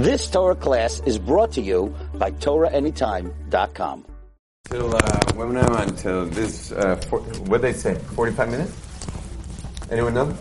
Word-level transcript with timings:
This 0.00 0.30
Torah 0.30 0.54
class 0.56 1.02
is 1.04 1.18
brought 1.18 1.52
to 1.52 1.60
you 1.60 1.94
by 2.14 2.30
TorahAnytime.com. 2.30 4.06
Till 4.70 4.96
uh, 4.96 5.20
when 5.34 5.58
am 5.58 5.72
I 5.74 5.84
this? 5.84 6.72
Uh, 6.72 6.96
for, 6.96 7.20
what 7.20 7.60
they 7.60 7.74
say? 7.74 7.96
Forty-five 8.16 8.48
minutes? 8.48 8.72
Anyone 9.90 10.14
know? 10.14 10.34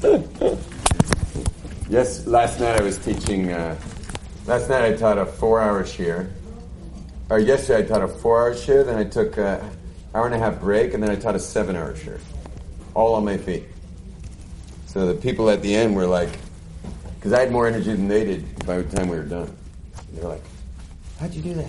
yes. 1.90 2.26
Last 2.26 2.60
night 2.60 2.80
I 2.80 2.82
was 2.82 2.96
teaching. 2.96 3.52
Uh, 3.52 3.76
last 4.46 4.70
night 4.70 4.82
I 4.82 4.96
taught 4.96 5.18
a 5.18 5.26
four-hour 5.26 5.82
shiur. 5.84 6.30
Or 7.28 7.38
yesterday 7.38 7.84
I 7.84 7.86
taught 7.88 8.04
a 8.04 8.08
four-hour 8.08 8.54
shiur. 8.54 8.86
Then 8.86 8.96
I 8.96 9.04
took 9.04 9.36
an 9.36 9.60
hour 10.14 10.24
and 10.24 10.34
a 10.34 10.38
half 10.38 10.60
break, 10.60 10.94
and 10.94 11.02
then 11.02 11.10
I 11.10 11.16
taught 11.16 11.34
a 11.34 11.40
seven-hour 11.40 11.92
shiur, 11.92 12.18
all 12.94 13.14
on 13.16 13.22
my 13.26 13.36
feet. 13.36 13.64
So 14.86 15.06
the 15.06 15.20
people 15.20 15.50
at 15.50 15.60
the 15.60 15.74
end 15.74 15.94
were 15.94 16.06
like, 16.06 16.30
because 17.26 17.40
I 17.40 17.42
had 17.42 17.50
more 17.50 17.66
energy 17.66 17.90
than 17.90 18.06
they 18.06 18.24
did 18.24 18.64
by 18.64 18.76
the 18.76 18.96
time 18.96 19.08
we 19.08 19.16
were 19.16 19.24
done. 19.24 19.52
They're 20.12 20.28
like, 20.28 20.42
"How'd 21.18 21.34
you 21.34 21.42
do 21.42 21.54
that?" 21.54 21.66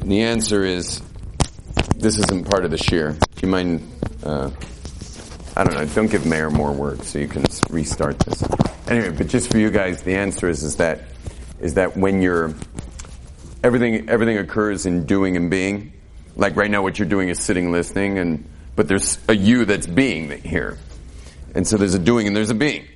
And 0.00 0.12
the 0.12 0.22
answer 0.22 0.64
is, 0.64 1.02
this 1.96 2.20
isn't 2.20 2.48
part 2.48 2.64
of 2.64 2.70
the 2.70 2.76
shiur. 2.76 3.18
Do 3.18 3.26
you 3.42 3.48
mind? 3.48 3.82
Uh, 4.22 4.50
I 5.56 5.64
don't 5.64 5.74
know. 5.74 5.84
Don't 5.86 6.08
give 6.08 6.24
Mayor 6.24 6.48
more 6.48 6.70
work 6.70 7.02
so 7.02 7.18
you 7.18 7.26
can 7.26 7.44
restart 7.68 8.16
this. 8.20 8.44
Anyway, 8.86 9.10
but 9.10 9.26
just 9.26 9.50
for 9.50 9.58
you 9.58 9.72
guys, 9.72 10.04
the 10.04 10.14
answer 10.14 10.48
is 10.48 10.62
is 10.62 10.76
that 10.76 11.00
is 11.58 11.74
that 11.74 11.96
when 11.96 12.22
you're 12.22 12.54
everything 13.64 14.08
everything 14.08 14.38
occurs 14.38 14.86
in 14.86 15.04
doing 15.04 15.36
and 15.36 15.50
being. 15.50 15.94
Like 16.36 16.54
right 16.54 16.70
now, 16.70 16.82
what 16.82 16.96
you're 17.00 17.08
doing 17.08 17.28
is 17.28 17.42
sitting, 17.42 17.72
listening, 17.72 18.16
and 18.16 18.48
but 18.80 18.88
there's 18.88 19.18
a 19.28 19.36
you 19.36 19.66
that's 19.66 19.86
being 19.86 20.40
here, 20.40 20.78
and 21.54 21.66
so 21.66 21.76
there's 21.76 21.92
a 21.92 21.98
doing 21.98 22.26
and 22.26 22.34
there's 22.34 22.48
a 22.48 22.54
being, 22.54 22.88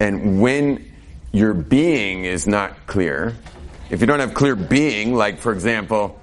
and 0.00 0.40
when 0.40 0.90
your 1.32 1.52
being 1.52 2.24
is 2.24 2.46
not 2.46 2.86
clear, 2.86 3.36
if 3.90 4.00
you 4.00 4.06
don't 4.06 4.20
have 4.20 4.32
clear 4.32 4.56
being, 4.56 5.14
like 5.14 5.38
for 5.38 5.52
example, 5.52 6.18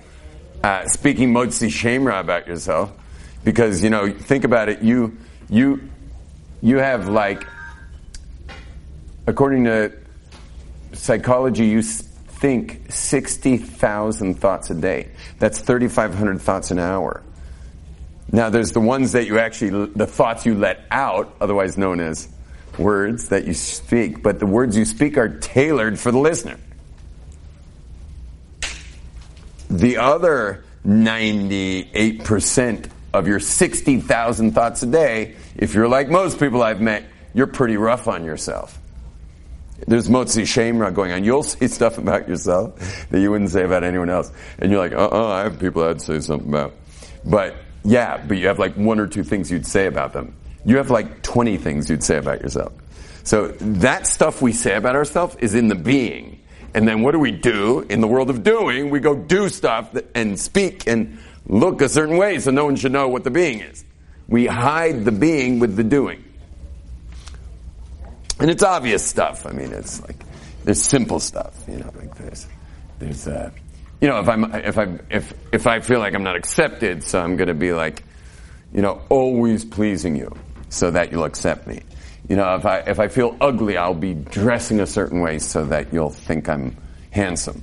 uh, 0.63 0.87
speaking 0.87 1.31
motzi 1.31 1.69
shem 1.69 2.07
ra 2.07 2.19
about 2.19 2.47
yourself, 2.47 2.91
because 3.43 3.83
you 3.83 3.91
know, 3.91 4.11
think 4.11 4.43
about 4.43 4.69
it, 4.69 4.81
you 4.81 5.15
you 5.51 5.87
you 6.63 6.77
have 6.77 7.07
like, 7.07 7.45
according 9.27 9.65
to 9.65 9.93
psychology, 10.93 11.67
you 11.67 11.83
think 11.83 12.81
sixty 12.89 13.57
thousand 13.57 14.39
thoughts 14.39 14.71
a 14.71 14.73
day. 14.73 15.09
That's 15.37 15.59
thirty 15.59 15.89
five 15.89 16.15
hundred 16.15 16.41
thoughts 16.41 16.71
an 16.71 16.79
hour. 16.79 17.21
Now, 18.31 18.49
there's 18.49 18.71
the 18.71 18.79
ones 18.79 19.13
that 19.13 19.27
you 19.27 19.39
actually, 19.39 19.91
the 19.95 20.07
thoughts 20.07 20.45
you 20.45 20.55
let 20.55 20.81
out, 20.91 21.33
otherwise 21.39 21.77
known 21.77 21.99
as 21.99 22.27
words 22.77 23.29
that 23.29 23.45
you 23.45 23.53
speak, 23.53 24.23
but 24.23 24.39
the 24.39 24.45
words 24.45 24.75
you 24.75 24.85
speak 24.85 25.17
are 25.17 25.29
tailored 25.29 25.99
for 25.99 26.11
the 26.11 26.17
listener. 26.17 26.57
The 29.69 29.97
other 29.97 30.63
98% 30.85 32.89
of 33.13 33.27
your 33.27 33.39
60,000 33.39 34.51
thoughts 34.51 34.83
a 34.83 34.87
day, 34.87 35.35
if 35.55 35.73
you're 35.73 35.87
like 35.87 36.09
most 36.09 36.39
people 36.39 36.61
I've 36.61 36.81
met, 36.81 37.05
you're 37.33 37.47
pretty 37.47 37.77
rough 37.77 38.07
on 38.07 38.23
yourself. 38.23 38.79
There's 39.87 40.07
motzi 40.07 40.47
shem 40.47 40.77
ra 40.77 40.89
going 40.89 41.11
on. 41.11 41.23
You'll 41.23 41.43
say 41.43 41.67
stuff 41.67 41.97
about 41.97 42.29
yourself 42.29 43.09
that 43.09 43.19
you 43.19 43.31
wouldn't 43.31 43.49
say 43.49 43.63
about 43.63 43.83
anyone 43.83 44.09
else. 44.09 44.31
And 44.57 44.71
you're 44.71 44.79
like, 44.79 44.93
uh-uh, 44.93 45.27
I 45.27 45.43
have 45.43 45.59
people 45.59 45.83
I'd 45.83 46.01
say 46.01 46.19
something 46.21 46.47
about. 46.47 46.73
But, 47.25 47.55
yeah, 47.85 48.17
but 48.17 48.37
you 48.37 48.47
have 48.47 48.59
like 48.59 48.75
one 48.75 48.99
or 48.99 49.07
two 49.07 49.23
things 49.23 49.51
you'd 49.51 49.65
say 49.65 49.85
about 49.85 50.11
them. 50.13 50.35
You 50.65 50.77
have 50.77 50.89
like 50.89 51.21
20 51.21 51.57
things 51.57 51.89
you'd 51.89 52.03
say 52.03 52.17
about 52.17 52.41
yourself. 52.41 52.73
So 53.23 53.47
that 53.47 54.07
stuff 54.07 54.41
we 54.41 54.51
say 54.51 54.75
about 54.75 54.95
ourselves 54.95 55.35
is 55.39 55.53
in 55.53 55.67
the 55.67 55.75
being. 55.75 56.41
And 56.73 56.87
then 56.87 57.01
what 57.01 57.11
do 57.11 57.19
we 57.19 57.31
do 57.31 57.81
in 57.81 58.01
the 58.01 58.07
world 58.07 58.29
of 58.29 58.43
doing? 58.43 58.89
We 58.89 58.99
go 58.99 59.15
do 59.15 59.49
stuff 59.49 59.95
and 60.15 60.39
speak 60.39 60.87
and 60.87 61.19
look 61.47 61.81
a 61.81 61.89
certain 61.89 62.17
way 62.17 62.39
so 62.39 62.51
no 62.51 62.65
one 62.65 62.75
should 62.75 62.91
know 62.91 63.07
what 63.07 63.23
the 63.23 63.31
being 63.31 63.59
is. 63.59 63.85
We 64.27 64.47
hide 64.47 65.05
the 65.05 65.11
being 65.11 65.59
with 65.59 65.75
the 65.75 65.83
doing. 65.83 66.23
And 68.39 68.49
it's 68.49 68.63
obvious 68.63 69.05
stuff. 69.05 69.45
I 69.45 69.51
mean, 69.51 69.71
it's 69.71 70.01
like, 70.01 70.17
there's 70.63 70.81
simple 70.81 71.19
stuff, 71.19 71.53
you 71.67 71.77
know, 71.77 71.91
like 71.95 72.15
there's, 72.15 72.47
there's, 72.99 73.27
uh, 73.27 73.51
you 74.01 74.07
know, 74.07 74.19
if 74.19 74.27
I'm, 74.27 74.43
if 74.53 74.77
I, 74.77 74.99
if, 75.09 75.33
if 75.51 75.67
I 75.67 75.79
feel 75.79 75.99
like 75.99 76.13
I'm 76.13 76.23
not 76.23 76.35
accepted, 76.35 77.03
so 77.03 77.21
I'm 77.21 77.37
gonna 77.37 77.53
be 77.53 77.73
like, 77.73 78.03
you 78.73 78.81
know, 78.81 79.01
always 79.09 79.63
pleasing 79.63 80.15
you 80.15 80.35
so 80.69 80.91
that 80.91 81.11
you'll 81.11 81.23
accept 81.23 81.67
me. 81.67 81.81
You 82.27 82.35
know, 82.35 82.55
if 82.55 82.65
I, 82.65 82.79
if 82.79 82.99
I 82.99 83.07
feel 83.07 83.37
ugly, 83.39 83.77
I'll 83.77 83.93
be 83.93 84.13
dressing 84.13 84.79
a 84.79 84.87
certain 84.87 85.21
way 85.21 85.39
so 85.39 85.65
that 85.65 85.93
you'll 85.93 86.09
think 86.09 86.49
I'm 86.49 86.75
handsome. 87.11 87.61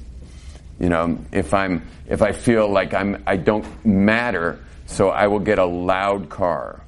You 0.78 0.88
know, 0.88 1.18
if 1.32 1.52
I'm, 1.52 1.86
if 2.08 2.22
I 2.22 2.32
feel 2.32 2.68
like 2.68 2.94
I'm, 2.94 3.22
I 3.26 3.36
don't 3.36 3.66
matter, 3.84 4.64
so 4.86 5.10
I 5.10 5.26
will 5.26 5.40
get 5.40 5.58
a 5.58 5.64
loud 5.64 6.28
car. 6.28 6.82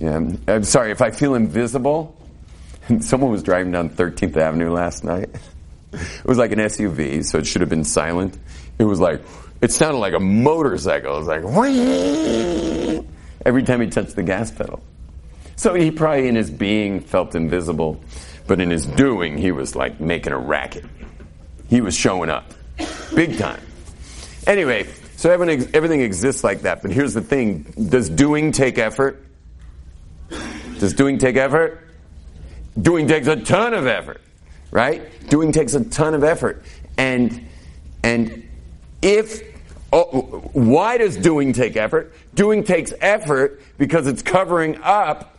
Yeah, 0.00 0.20
I'm 0.46 0.62
sorry, 0.62 0.92
if 0.92 1.02
I 1.02 1.10
feel 1.10 1.34
invisible, 1.34 2.16
someone 3.00 3.32
was 3.32 3.42
driving 3.42 3.72
down 3.72 3.90
13th 3.90 4.36
Avenue 4.36 4.70
last 4.70 5.04
night. 5.04 5.30
It 6.18 6.24
was 6.24 6.38
like 6.38 6.52
an 6.52 6.58
SUV, 6.58 7.24
so 7.24 7.38
it 7.38 7.46
should 7.46 7.62
have 7.62 7.70
been 7.70 7.84
silent. 7.84 8.36
It 8.78 8.84
was 8.84 9.00
like, 9.00 9.22
it 9.60 9.72
sounded 9.72 9.98
like 9.98 10.14
a 10.14 10.20
motorcycle. 10.20 11.16
It 11.16 11.18
was 11.18 11.26
like, 11.26 13.06
every 13.46 13.62
time 13.62 13.80
he 13.80 13.88
touched 13.88 14.14
the 14.14 14.22
gas 14.22 14.50
pedal. 14.50 14.82
So 15.56 15.74
he 15.74 15.90
probably 15.90 16.28
in 16.28 16.36
his 16.36 16.50
being 16.50 17.00
felt 17.00 17.34
invisible, 17.34 18.00
but 18.46 18.60
in 18.60 18.70
his 18.70 18.86
doing, 18.86 19.38
he 19.38 19.50
was 19.50 19.74
like 19.74 19.98
making 19.98 20.32
a 20.32 20.38
racket. 20.38 20.84
He 21.68 21.80
was 21.80 21.96
showing 21.96 22.30
up. 22.30 22.52
Big 23.14 23.38
time. 23.38 23.60
Anyway, 24.46 24.86
so 25.16 25.30
everything, 25.30 25.68
everything 25.74 26.00
exists 26.02 26.44
like 26.44 26.62
that, 26.62 26.80
but 26.80 26.92
here's 26.92 27.12
the 27.12 27.20
thing. 27.20 27.62
Does 27.88 28.08
doing 28.08 28.52
take 28.52 28.78
effort? 28.78 29.24
Does 30.78 30.94
doing 30.94 31.18
take 31.18 31.36
effort? 31.36 31.80
Doing 32.80 33.08
takes 33.08 33.26
a 33.26 33.36
ton 33.36 33.74
of 33.74 33.86
effort, 33.88 34.20
right? 34.70 35.28
Doing 35.28 35.52
takes 35.52 35.74
a 35.74 35.84
ton 35.84 36.14
of 36.14 36.24
effort. 36.24 36.62
And, 36.96 37.46
and 38.02 38.48
if, 39.02 39.42
oh, 39.92 40.10
why 40.52 40.98
does 40.98 41.16
doing 41.16 41.52
take 41.52 41.76
effort? 41.76 42.14
Doing 42.34 42.64
takes 42.64 42.92
effort 43.00 43.62
because 43.78 44.06
it's 44.06 44.22
covering 44.22 44.80
up 44.82 45.36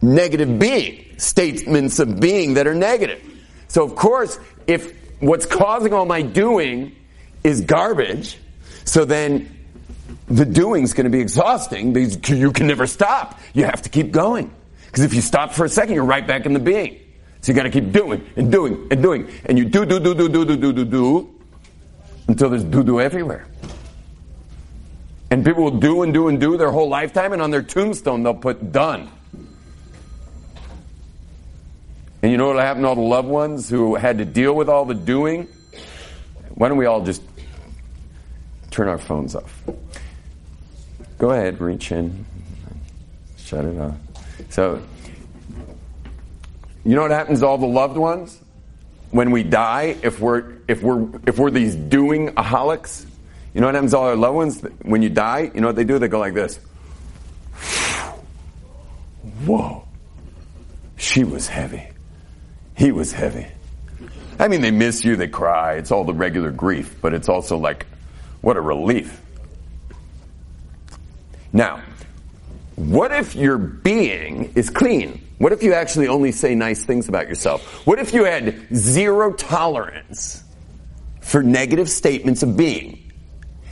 negative 0.00 0.58
being, 0.58 1.18
statements 1.18 1.98
of 1.98 2.20
being 2.20 2.54
that 2.54 2.66
are 2.66 2.74
negative. 2.74 3.22
So 3.68 3.84
of 3.84 3.96
course, 3.96 4.38
if 4.66 4.94
what's 5.20 5.46
causing 5.46 5.92
all 5.92 6.06
my 6.06 6.22
doing 6.22 6.94
is 7.42 7.62
garbage, 7.62 8.38
so 8.84 9.04
then 9.04 9.50
the 10.28 10.44
doing's 10.44 10.92
going 10.92 11.04
to 11.04 11.10
be 11.10 11.20
exhausting 11.20 11.92
because 11.92 12.28
you 12.28 12.52
can 12.52 12.66
never 12.66 12.86
stop. 12.86 13.40
You 13.52 13.64
have 13.64 13.82
to 13.82 13.88
keep 13.88 14.10
going. 14.10 14.54
Because 14.94 15.06
if 15.06 15.14
you 15.14 15.22
stop 15.22 15.52
for 15.52 15.64
a 15.64 15.68
second, 15.68 15.96
you're 15.96 16.04
right 16.04 16.24
back 16.24 16.46
in 16.46 16.52
the 16.52 16.60
being. 16.60 17.00
So 17.40 17.50
you 17.50 17.56
got 17.56 17.64
to 17.64 17.70
keep 17.70 17.90
doing 17.90 18.24
and 18.36 18.52
doing 18.52 18.86
and 18.92 19.02
doing. 19.02 19.28
And 19.44 19.58
you 19.58 19.64
do, 19.64 19.84
do, 19.84 19.98
do, 19.98 20.14
do, 20.14 20.28
do, 20.28 20.44
do, 20.44 20.56
do, 20.56 20.72
do, 20.72 20.84
do, 20.84 21.34
until 22.28 22.48
there's 22.48 22.62
do, 22.62 22.84
do 22.84 23.00
everywhere. 23.00 23.44
And 25.32 25.44
people 25.44 25.64
will 25.64 25.80
do 25.80 26.04
and 26.04 26.14
do 26.14 26.28
and 26.28 26.38
do 26.38 26.56
their 26.56 26.70
whole 26.70 26.88
lifetime, 26.88 27.32
and 27.32 27.42
on 27.42 27.50
their 27.50 27.60
tombstone, 27.60 28.22
they'll 28.22 28.34
put 28.34 28.70
done. 28.70 29.10
And 32.22 32.30
you 32.30 32.38
know 32.38 32.46
what 32.46 32.62
happened 32.62 32.84
to 32.84 32.88
all 32.90 32.94
the 32.94 33.00
loved 33.00 33.26
ones 33.26 33.68
who 33.68 33.96
had 33.96 34.18
to 34.18 34.24
deal 34.24 34.54
with 34.54 34.68
all 34.68 34.84
the 34.84 34.94
doing? 34.94 35.48
Why 36.50 36.68
don't 36.68 36.78
we 36.78 36.86
all 36.86 37.04
just 37.04 37.20
turn 38.70 38.86
our 38.86 38.98
phones 38.98 39.34
off? 39.34 39.60
Go 41.18 41.32
ahead, 41.32 41.60
reach 41.60 41.90
in, 41.90 42.24
shut 43.36 43.64
it 43.64 43.76
off. 43.76 43.96
So, 44.54 44.80
you 46.84 46.94
know 46.94 47.02
what 47.02 47.10
happens 47.10 47.40
to 47.40 47.46
all 47.48 47.58
the 47.58 47.66
loved 47.66 47.96
ones 47.96 48.40
when 49.10 49.32
we 49.32 49.42
die? 49.42 49.96
If 50.00 50.20
we're 50.20 50.58
if 50.68 50.80
we're 50.80 51.08
if 51.26 51.40
we're 51.40 51.50
these 51.50 51.74
doing 51.74 52.28
aholics, 52.36 53.04
you 53.52 53.60
know 53.60 53.66
what 53.66 53.74
happens 53.74 53.90
to 53.90 53.98
all 53.98 54.06
our 54.06 54.14
loved 54.14 54.36
ones 54.36 54.62
when 54.82 55.02
you 55.02 55.10
die? 55.10 55.50
You 55.52 55.60
know 55.60 55.66
what 55.66 55.74
they 55.74 55.82
do? 55.82 55.98
They 55.98 56.06
go 56.06 56.20
like 56.20 56.34
this. 56.34 56.60
Whoa, 59.44 59.88
she 60.98 61.24
was 61.24 61.48
heavy. 61.48 61.88
He 62.76 62.92
was 62.92 63.10
heavy. 63.10 63.48
I 64.38 64.46
mean, 64.46 64.60
they 64.60 64.70
miss 64.70 65.04
you, 65.04 65.16
they 65.16 65.26
cry. 65.26 65.74
It's 65.74 65.90
all 65.90 66.04
the 66.04 66.14
regular 66.14 66.52
grief, 66.52 66.94
but 67.02 67.12
it's 67.12 67.28
also 67.28 67.58
like, 67.58 67.86
what 68.40 68.56
a 68.56 68.60
relief. 68.60 69.20
Now, 71.52 71.82
what 72.76 73.12
if 73.12 73.34
your 73.34 73.58
being 73.58 74.52
is 74.54 74.70
clean? 74.70 75.20
What 75.38 75.52
if 75.52 75.62
you 75.62 75.74
actually 75.74 76.08
only 76.08 76.32
say 76.32 76.54
nice 76.54 76.84
things 76.84 77.08
about 77.08 77.28
yourself? 77.28 77.86
What 77.86 77.98
if 77.98 78.14
you 78.14 78.24
had 78.24 78.74
zero 78.74 79.32
tolerance 79.32 80.42
for 81.20 81.42
negative 81.42 81.88
statements 81.88 82.42
of 82.42 82.56
being? 82.56 83.12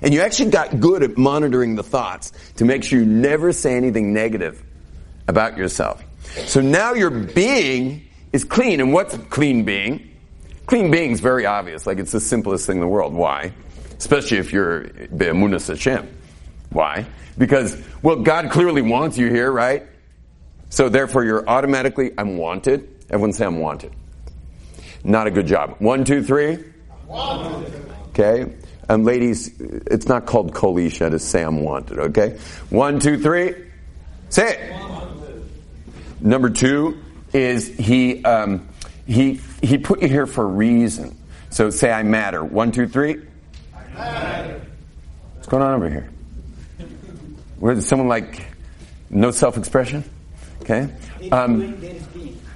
And 0.03 0.13
you 0.13 0.21
actually 0.21 0.51
got 0.51 0.81
good 0.81 1.03
at 1.03 1.17
monitoring 1.17 1.77
the 1.77 1.83
thoughts 1.83 2.33
to 2.57 2.65
make 2.65 2.83
sure 2.83 2.99
you 2.99 3.07
never 3.07 3.53
say 3.53 3.77
anything 3.77 4.13
negative 4.13 4.63
about 5.29 5.57
yourself. 5.57 6.03
So 6.47 6.61
now 6.61 6.95
your 6.95 7.11
being 7.11 8.09
is 8.33 8.45
clean. 8.45 8.81
And 8.81 8.93
what's 8.93 9.17
clean 9.17 9.65
being? 9.65 10.11
Clean 10.67 10.91
being 10.91 11.13
is 11.13 11.21
very 11.21 11.47
obvious. 11.47 11.87
Like 11.87 11.99
it's 11.99 12.13
the 12.13 12.21
simplest 12.21 12.67
thing 12.67 12.77
in 12.77 12.81
the 12.81 12.89
world. 12.89 13.15
Why? 13.15 13.53
Especially 13.97 14.39
if 14.39 14.53
you're 14.53 14.89
Be'emunas 15.17 15.69
Hashem. 15.69 16.09
Why? 16.73 17.07
Because, 17.37 17.77
well, 18.03 18.17
God 18.17 18.51
clearly 18.51 18.83
wants 18.83 19.19
you 19.19 19.29
here, 19.29 19.51
right? 19.51 19.87
So 20.71 20.89
therefore 20.89 21.25
you're 21.25 21.49
automatically, 21.49 22.13
I'm 22.17 22.39
wanted. 22.39 22.89
Everyone 23.11 23.33
say 23.33 23.45
I'm 23.45 23.59
wanted. 23.59 23.93
Not 25.05 25.27
a 25.27 25.31
good 25.31 25.47
job. 25.47 25.77
One, 25.79 26.05
two, 26.05 26.23
three. 26.23 26.65
Okay. 27.11 28.55
And 28.89 29.05
ladies, 29.05 29.53
it's 29.61 30.09
not 30.09 30.27
called 30.27 30.55
kol 30.55 30.79
isha 30.79 31.11
to 31.11 31.19
say 31.19 31.43
I'm 31.43 31.63
wanted, 31.63 31.99
okay? 31.99 32.39
One, 32.71 33.01
two, 33.01 33.19
three. 33.19 33.55
Say 34.29 34.55
it. 34.55 34.73
Number 36.21 36.51
two 36.51 37.03
is 37.33 37.69
he, 37.69 38.25
um, 38.25 38.69
he, 39.07 39.41
he 39.63 39.79
put 39.79 40.03
you 40.03 40.09
here 40.09 40.27
for 40.27 40.45
a 40.45 40.47
reason. 40.47 41.19
So 41.51 41.71
say 41.71 41.91
I 41.91 42.03
matter. 42.03 42.45
One, 42.45 42.73
two, 42.73 42.87
three. 42.87 43.17
I 43.75 43.95
matter. 43.95 44.63
What's 45.35 45.49
going 45.49 45.63
on 45.63 45.75
over 45.75 45.91
here? 45.91 46.09
Where's 47.63 47.87
someone 47.87 48.09
like 48.09 48.45
no 49.09 49.31
self-expression? 49.31 50.03
Okay. 50.63 50.89
Um, 51.31 51.81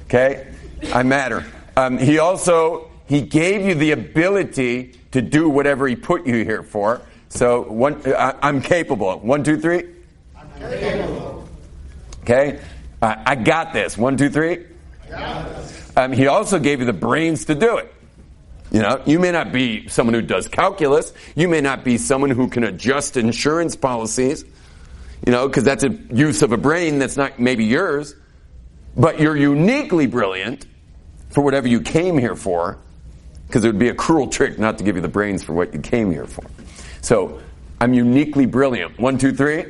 okay. 0.07 0.53
I 0.93 1.05
matter. 1.05 1.47
Um, 1.77 1.97
he 1.97 2.19
also 2.19 2.91
he 3.07 3.21
gave 3.21 3.65
you 3.65 3.77
the 3.77 3.93
ability 3.93 4.99
to 5.13 5.23
do 5.23 5.49
whatever 5.49 5.87
he 5.87 5.95
put 5.95 6.27
you 6.27 6.43
here 6.43 6.65
for. 6.65 7.03
So 7.29 7.63
one, 7.71 8.03
I, 8.05 8.49
am 8.49 8.61
capable. 8.61 9.21
One, 9.21 9.45
two, 9.45 9.61
three. 9.61 9.85
Capable. 10.59 11.49
Okay. 12.23 12.59
Uh, 13.01 13.15
I 13.25 13.37
got 13.37 13.73
this. 13.73 13.97
One, 13.97 14.17
two, 14.17 14.29
three. 14.29 14.67
Um, 15.97 16.11
he 16.11 16.27
also 16.27 16.59
gave 16.59 16.81
you 16.81 16.85
the 16.85 16.93
brains 16.93 17.45
to 17.45 17.55
do 17.55 17.77
it. 17.77 17.95
You 18.73 18.81
know, 18.81 19.01
you 19.07 19.21
may 19.21 19.31
not 19.31 19.53
be 19.53 19.87
someone 19.87 20.15
who 20.15 20.23
does 20.23 20.49
calculus. 20.49 21.13
You 21.37 21.47
may 21.47 21.61
not 21.61 21.85
be 21.85 21.97
someone 21.97 22.31
who 22.31 22.49
can 22.49 22.65
adjust 22.65 23.17
insurance 23.17 23.77
policies. 23.77 24.45
You 25.25 25.33
know, 25.33 25.49
because 25.49 25.65
that's 25.65 25.85
a 25.85 25.91
use 26.13 26.43
of 26.43 26.53
a 26.53 26.57
brain 26.57 26.99
that's 26.99 27.17
not 27.17 27.39
maybe 27.39 27.65
yours. 27.65 28.15
But 28.97 29.21
you're 29.21 29.37
uniquely 29.37 30.07
brilliant 30.07 30.67
for 31.31 31.43
whatever 31.43 31.69
you 31.69 31.81
came 31.81 32.17
here 32.19 32.35
for, 32.35 32.79
because 33.47 33.63
it 33.65 33.69
would 33.69 33.79
be 33.79 33.89
a 33.89 33.95
cruel 33.95 34.29
trick 34.29 34.59
not 34.59 34.79
to 34.79 34.85
give 34.85 34.97
you 34.97 35.03
the 35.03 35.09
brains 35.09 35.45
for 35.45 35.53
what 35.53 35.75
you 35.75 35.81
came 35.81 36.11
here 36.11 36.27
for. 36.27 36.45
So, 37.03 37.41
I'm 37.81 37.93
uniquely 37.93 38.47
brilliant. 38.47 38.99
One, 38.99 39.19
two, 39.19 39.33
three. 39.33 39.67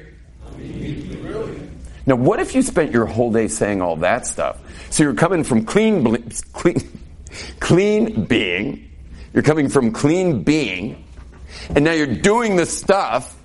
Now, 2.07 2.15
what 2.15 2.39
if 2.39 2.55
you 2.55 2.63
spent 2.63 2.93
your 2.93 3.07
whole 3.07 3.33
day 3.33 3.49
saying 3.49 3.83
all 3.83 3.97
that 3.97 4.27
stuff? 4.27 4.61
So 4.91 5.03
you're 5.03 5.15
coming 5.15 5.43
from 5.43 5.65
clean, 5.65 6.31
clean, 6.53 7.01
clean 7.61 8.25
being. 8.25 8.89
You're 9.35 9.43
coming 9.43 9.69
from 9.69 9.93
clean 9.93 10.45
being, 10.45 11.05
and 11.69 11.85
now 11.85 11.93
you're 11.93 12.07
doing 12.07 12.57
the 12.57 12.65
stuff 12.65 13.36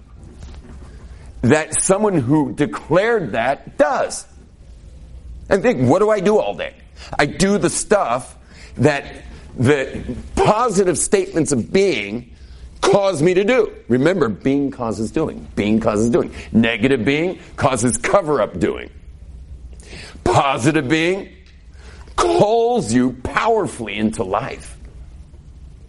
that 1.41 1.81
someone 1.81 2.15
who 2.15 2.53
declared 2.53 3.33
that 3.33 3.77
does. 3.77 4.27
And 5.49 5.61
think, 5.61 5.89
what 5.89 5.99
do 5.99 6.09
I 6.09 6.19
do 6.19 6.38
all 6.38 6.55
day? 6.55 6.75
I 7.17 7.25
do 7.25 7.57
the 7.57 7.69
stuff 7.69 8.38
that 8.77 9.23
the 9.57 10.15
positive 10.35 10.97
statements 10.97 11.51
of 11.51 11.73
being 11.73 12.35
cause 12.79 13.21
me 13.21 13.33
to 13.33 13.43
do. 13.43 13.75
Remember, 13.88 14.29
being 14.29 14.71
causes 14.71 15.11
doing. 15.11 15.47
Being 15.55 15.79
causes 15.79 16.09
doing. 16.09 16.33
Negative 16.51 17.03
being 17.03 17.39
causes 17.55 17.97
cover 17.97 18.41
up 18.41 18.59
doing. 18.59 18.89
Positive 20.23 20.87
being 20.87 21.35
calls 22.15 22.94
you 22.94 23.13
powerfully 23.23 23.97
into 23.97 24.23
life. 24.23 24.77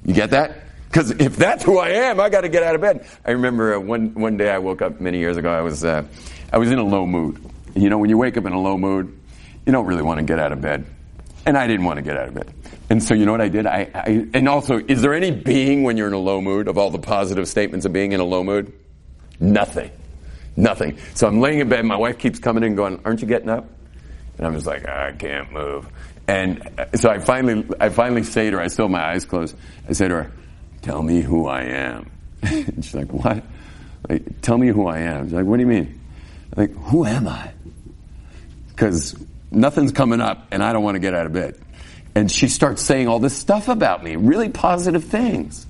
You 0.05 0.15
get 0.15 0.31
that? 0.31 0.63
Because 0.93 1.11
if 1.13 1.37
that's 1.37 1.65
who 1.65 1.79
I 1.79 1.89
am, 1.89 2.21
I 2.21 2.29
got 2.29 2.43
to 2.43 2.51
get 2.51 2.63
out 2.63 2.75
of 2.75 2.83
bed. 2.83 3.07
I 3.25 3.31
remember 3.31 3.75
uh, 3.75 3.81
one 3.81 4.13
one 4.13 4.37
day 4.37 4.51
I 4.51 4.59
woke 4.59 4.83
up 4.83 5.01
many 5.01 5.19
years 5.19 5.39
ago. 5.39 5.51
I 5.51 5.63
was 5.63 5.87
uh, 5.87 6.05
I 6.53 6.59
was 6.59 6.71
in 6.71 6.79
a 6.79 6.85
low 6.85 7.07
mood. 7.07 7.43
You 7.75 7.89
know, 7.89 7.97
when 7.97 8.11
you 8.11 8.19
wake 8.19 8.37
up 8.37 8.45
in 8.45 8.53
a 8.53 8.61
low 8.61 8.77
mood, 8.77 9.19
you 9.65 9.73
don't 9.73 9.87
really 9.87 10.03
want 10.03 10.19
to 10.19 10.25
get 10.25 10.39
out 10.39 10.53
of 10.53 10.61
bed. 10.61 10.85
And 11.47 11.57
I 11.57 11.67
didn't 11.67 11.87
want 11.87 11.97
to 11.97 12.03
get 12.03 12.19
out 12.19 12.29
of 12.29 12.35
bed. 12.35 12.53
And 12.91 13.03
so 13.03 13.15
you 13.15 13.25
know 13.25 13.33
what 13.33 13.41
I 13.41 13.49
did? 13.49 13.67
I, 13.67 13.89
I, 13.95 14.27
and 14.35 14.47
also, 14.47 14.79
is 14.79 15.01
there 15.01 15.15
any 15.15 15.31
being 15.31 15.83
when 15.83 15.97
you're 15.97 16.09
in 16.09 16.13
a 16.13 16.19
low 16.19 16.43
mood 16.43 16.69
of 16.69 16.77
all 16.77 16.91
the 16.91 16.99
positive 16.99 17.49
statements 17.49 17.87
of 17.87 17.95
being 17.95 18.13
in 18.13 18.21
a 18.21 18.25
low 18.25 18.45
mood? 18.45 18.71
Nothing. 19.41 19.91
Nothing. 20.57 20.99
So 21.15 21.27
I'm 21.27 21.41
laying 21.41 21.61
in 21.61 21.71
bed. 21.71 21.87
My 21.87 21.97
wife 21.97 22.19
keeps 22.19 22.39
coming 22.39 22.65
in 22.65 22.77
going, 22.77 23.01
aren't 23.07 23.23
you 23.23 23.29
getting 23.29 23.49
up? 23.49 23.67
And 24.37 24.47
I'm 24.47 24.53
just 24.53 24.67
like, 24.67 24.87
I 24.87 25.13
can't 25.13 25.51
move. 25.53 25.89
And 26.29 26.69
uh, 26.79 26.97
so 26.99 27.09
I 27.09 27.19
finally, 27.19 27.67
I 27.81 27.89
finally 27.89 28.25
say 28.25 28.51
to 28.51 28.59
her, 28.59 28.63
I 28.63 28.69
still 28.69 28.85
have 28.85 28.93
my 28.93 29.03
eyes 29.03 29.25
closed. 29.25 29.57
I 29.89 29.95
say 29.95 30.09
to 30.09 30.15
her, 30.15 30.33
tell 30.83 31.03
me 31.03 31.21
who 31.21 31.47
I 31.47 31.63
am. 31.63 32.11
and 32.43 32.85
she's 32.85 32.95
like, 32.95 33.13
what? 33.13 33.43
Like, 34.09 34.43
tell 34.43 34.59
me 34.59 34.69
who 34.69 34.87
I 34.87 34.99
am. 34.99 35.27
She's 35.27 35.33
like, 35.33 35.47
what 35.47 35.57
do 35.57 35.63
you 35.63 35.69
mean? 35.69 36.01
I'm 36.55 36.63
like, 36.63 36.77
who 36.87 37.07
am 37.07 37.29
I? 37.29 37.53
Because 38.69 39.17
nothing's 39.51 39.93
coming 39.93 40.21
up 40.21 40.49
and 40.51 40.63
I 40.63 40.73
don't 40.73 40.83
want 40.83 40.97
to 40.97 41.01
get 41.01 41.15
out 41.15 41.27
of 41.27 41.33
bed. 41.33 41.59
And 42.15 42.31
she 42.31 42.49
starts 42.49 42.83
saying 42.83 43.09
all 43.09 43.21
this 43.21 43.37
stuff 43.37 43.69
about 43.69 44.05
me, 44.05 44.17
really 44.17 44.49
positive 44.49 45.05
things. 45.05 45.67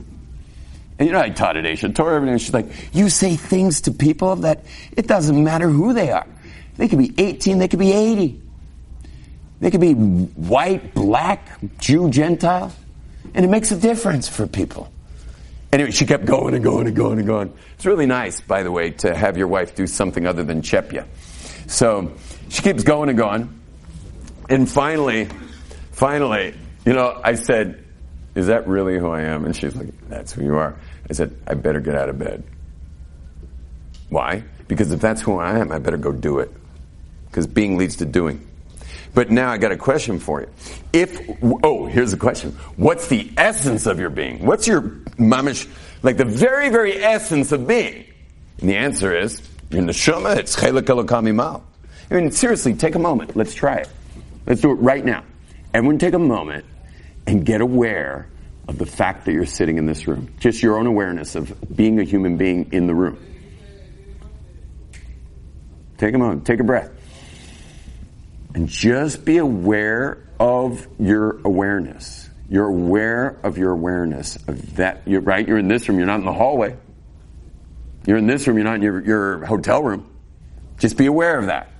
And 0.99 1.07
you 1.09 1.13
know, 1.13 1.21
I 1.21 1.31
taught 1.31 1.57
at 1.57 1.65
Aish 1.65 1.89
HaTorah 1.89 2.17
everything. 2.17 2.39
She's 2.39 2.55
like, 2.55 2.67
you 2.93 3.09
say 3.09 3.37
things 3.37 3.83
to 3.83 3.93
people 3.93 4.37
that 4.37 4.65
it 4.97 5.07
doesn't 5.07 5.43
matter 5.43 5.69
who 5.69 5.93
they 5.93 6.11
are. 6.11 6.27
They 6.77 6.89
could 6.89 6.99
be 6.99 7.15
18, 7.19 7.59
they 7.59 7.69
could 7.69 7.79
be 7.79 7.93
80. 7.93 8.41
They 9.61 9.71
could 9.71 9.81
be 9.81 9.93
white, 9.95 10.95
black, 10.95 11.47
Jew, 11.79 12.11
Gentile. 12.11 12.73
And 13.35 13.45
it 13.45 13.49
makes 13.49 13.71
a 13.71 13.77
difference 13.77 14.29
for 14.29 14.47
people. 14.47 14.93
Anyway, 15.73 15.91
she 15.91 16.05
kept 16.05 16.27
going 16.27 16.55
and 16.55 16.63
going 16.63 16.87
and 16.87 16.95
going 16.95 17.19
and 17.19 17.27
going. 17.27 17.53
It's 17.75 17.87
really 17.87 18.05
nice, 18.05 18.43
by 18.43 18.63
the 18.63 18.71
way, 18.71 18.91
to 18.91 19.15
have 19.15 19.39
your 19.39 19.49
wife 19.49 19.75
do 19.75 19.87
something 19.87 20.27
other 20.27 20.45
than 20.45 20.61
chep 20.61 20.93
you. 20.93 21.05
So 21.67 22.13
she 22.51 22.61
keeps 22.61 22.85
going 22.85 23.09
and 23.09 23.17
going. 23.17 23.59
And 24.51 24.69
finally, 24.69 25.29
finally, 25.93 26.55
you 26.85 26.93
know, 26.93 27.19
I 27.25 27.37
said, 27.37 27.83
Is 28.35 28.49
that 28.49 28.69
really 28.69 28.99
who 28.99 29.09
I 29.09 29.23
am? 29.23 29.47
And 29.47 29.57
she's 29.57 29.75
like, 29.75 29.89
That's 30.09 30.33
who 30.33 30.45
you 30.45 30.57
are. 30.57 30.77
I 31.09 31.15
said, 31.15 31.35
I 31.47 31.55
better 31.55 31.81
get 31.81 31.95
out 31.95 32.11
of 32.11 32.19
bed. 32.19 32.45
Why? 34.11 34.45
Because 34.69 34.93
if 34.93 35.01
that's 35.01 35.23
who 35.23 35.39
I 35.39 35.59
am, 35.59 35.73
I 35.73 35.79
better 35.79 35.97
go 35.97 36.13
do 36.13 36.41
it. 36.41 36.53
Because 37.27 37.47
being 37.47 37.79
leads 37.79 37.97
to 37.97 38.05
doing. 38.05 38.47
But 39.15 39.31
now 39.31 39.51
I 39.51 39.59
got 39.59 39.73
a 39.73 39.77
question 39.77 40.19
for 40.19 40.41
you. 40.41 40.49
If, 40.93 41.21
oh, 41.63 41.87
here's 41.87 42.13
a 42.13 42.17
question. 42.17 42.53
What's 42.77 43.09
the 43.09 43.31
essence 43.37 43.87
of 43.87 44.01
your 44.01 44.11
being? 44.11 44.47
What's 44.47 44.67
your 44.67 44.83
mamish, 45.19 45.69
like 46.03 46.17
the 46.17 46.25
very, 46.25 46.71
very 46.71 46.97
essence 46.97 47.53
of 47.53 47.67
being? 47.67 48.05
And 48.61 48.69
the 48.69 48.77
answer 48.77 49.15
is, 49.15 49.43
you're 49.71 49.83
neshama, 49.83 50.37
it's 50.37 50.57
chelek 50.57 50.83
Eloka 50.83 51.23
mima'al. 51.23 51.63
I 52.11 52.15
mean, 52.15 52.31
seriously, 52.31 52.75
take 52.75 52.95
a 52.95 52.99
moment. 52.99 53.37
Let's 53.37 53.55
try 53.55 53.77
it. 53.77 53.89
Let's 54.47 54.61
do 54.61 54.71
it 54.71 54.77
right 54.77 55.05
now. 55.05 55.25
Everyone 55.75 55.99
take 55.99 56.15
a 56.15 56.19
moment 56.19 56.65
and 57.27 57.45
get 57.45 57.61
aware 57.61 58.29
of 58.69 58.79
the 58.79 58.87
fact 58.87 59.25
that 59.25 59.33
you're 59.33 59.47
sitting 59.47 59.79
in 59.79 59.87
this 59.87 60.07
room. 60.07 60.29
Just 60.39 60.63
your 60.63 60.79
own 60.79 60.87
awareness 60.87 61.35
of 61.35 61.55
being 61.75 62.01
a 62.01 62.05
human 62.05 62.37
being 62.37 62.71
in 62.73 62.87
the 62.87 62.95
room. 62.95 63.19
Take 65.99 66.15
a 66.15 66.19
moment, 66.19 66.47
take 66.47 66.61
a 66.61 66.65
breath. 66.65 66.91
And 68.55 68.69
just 68.69 69.25
be 69.25 69.39
aware 69.39 70.27
of 70.39 70.87
your 70.99 71.41
awareness. 71.45 72.29
You're 72.51 72.67
aware 72.67 73.39
of 73.43 73.57
your 73.57 73.71
awareness 73.71 74.37
of 74.47 74.77
that. 74.77 75.03
You're 75.07 75.23
right. 75.23 75.47
You're 75.47 75.59
in 75.59 75.69
this 75.69 75.89
room. 75.89 75.99
You're 75.99 76.07
not 76.07 76.19
in 76.21 76.27
the 76.27 76.33
hallway. 76.33 76.77
You're 78.07 78.19
in 78.19 78.27
this 78.27 78.47
room. 78.47 78.59
You're 78.59 78.65
not 78.65 78.77
in 78.77 78.83
your, 78.83 79.01
your 79.03 79.47
hotel 79.47 79.83
room. 79.83 80.07
Just 80.79 80.99
be 80.99 81.07
aware 81.07 81.39
of 81.39 81.47
that. 81.47 81.71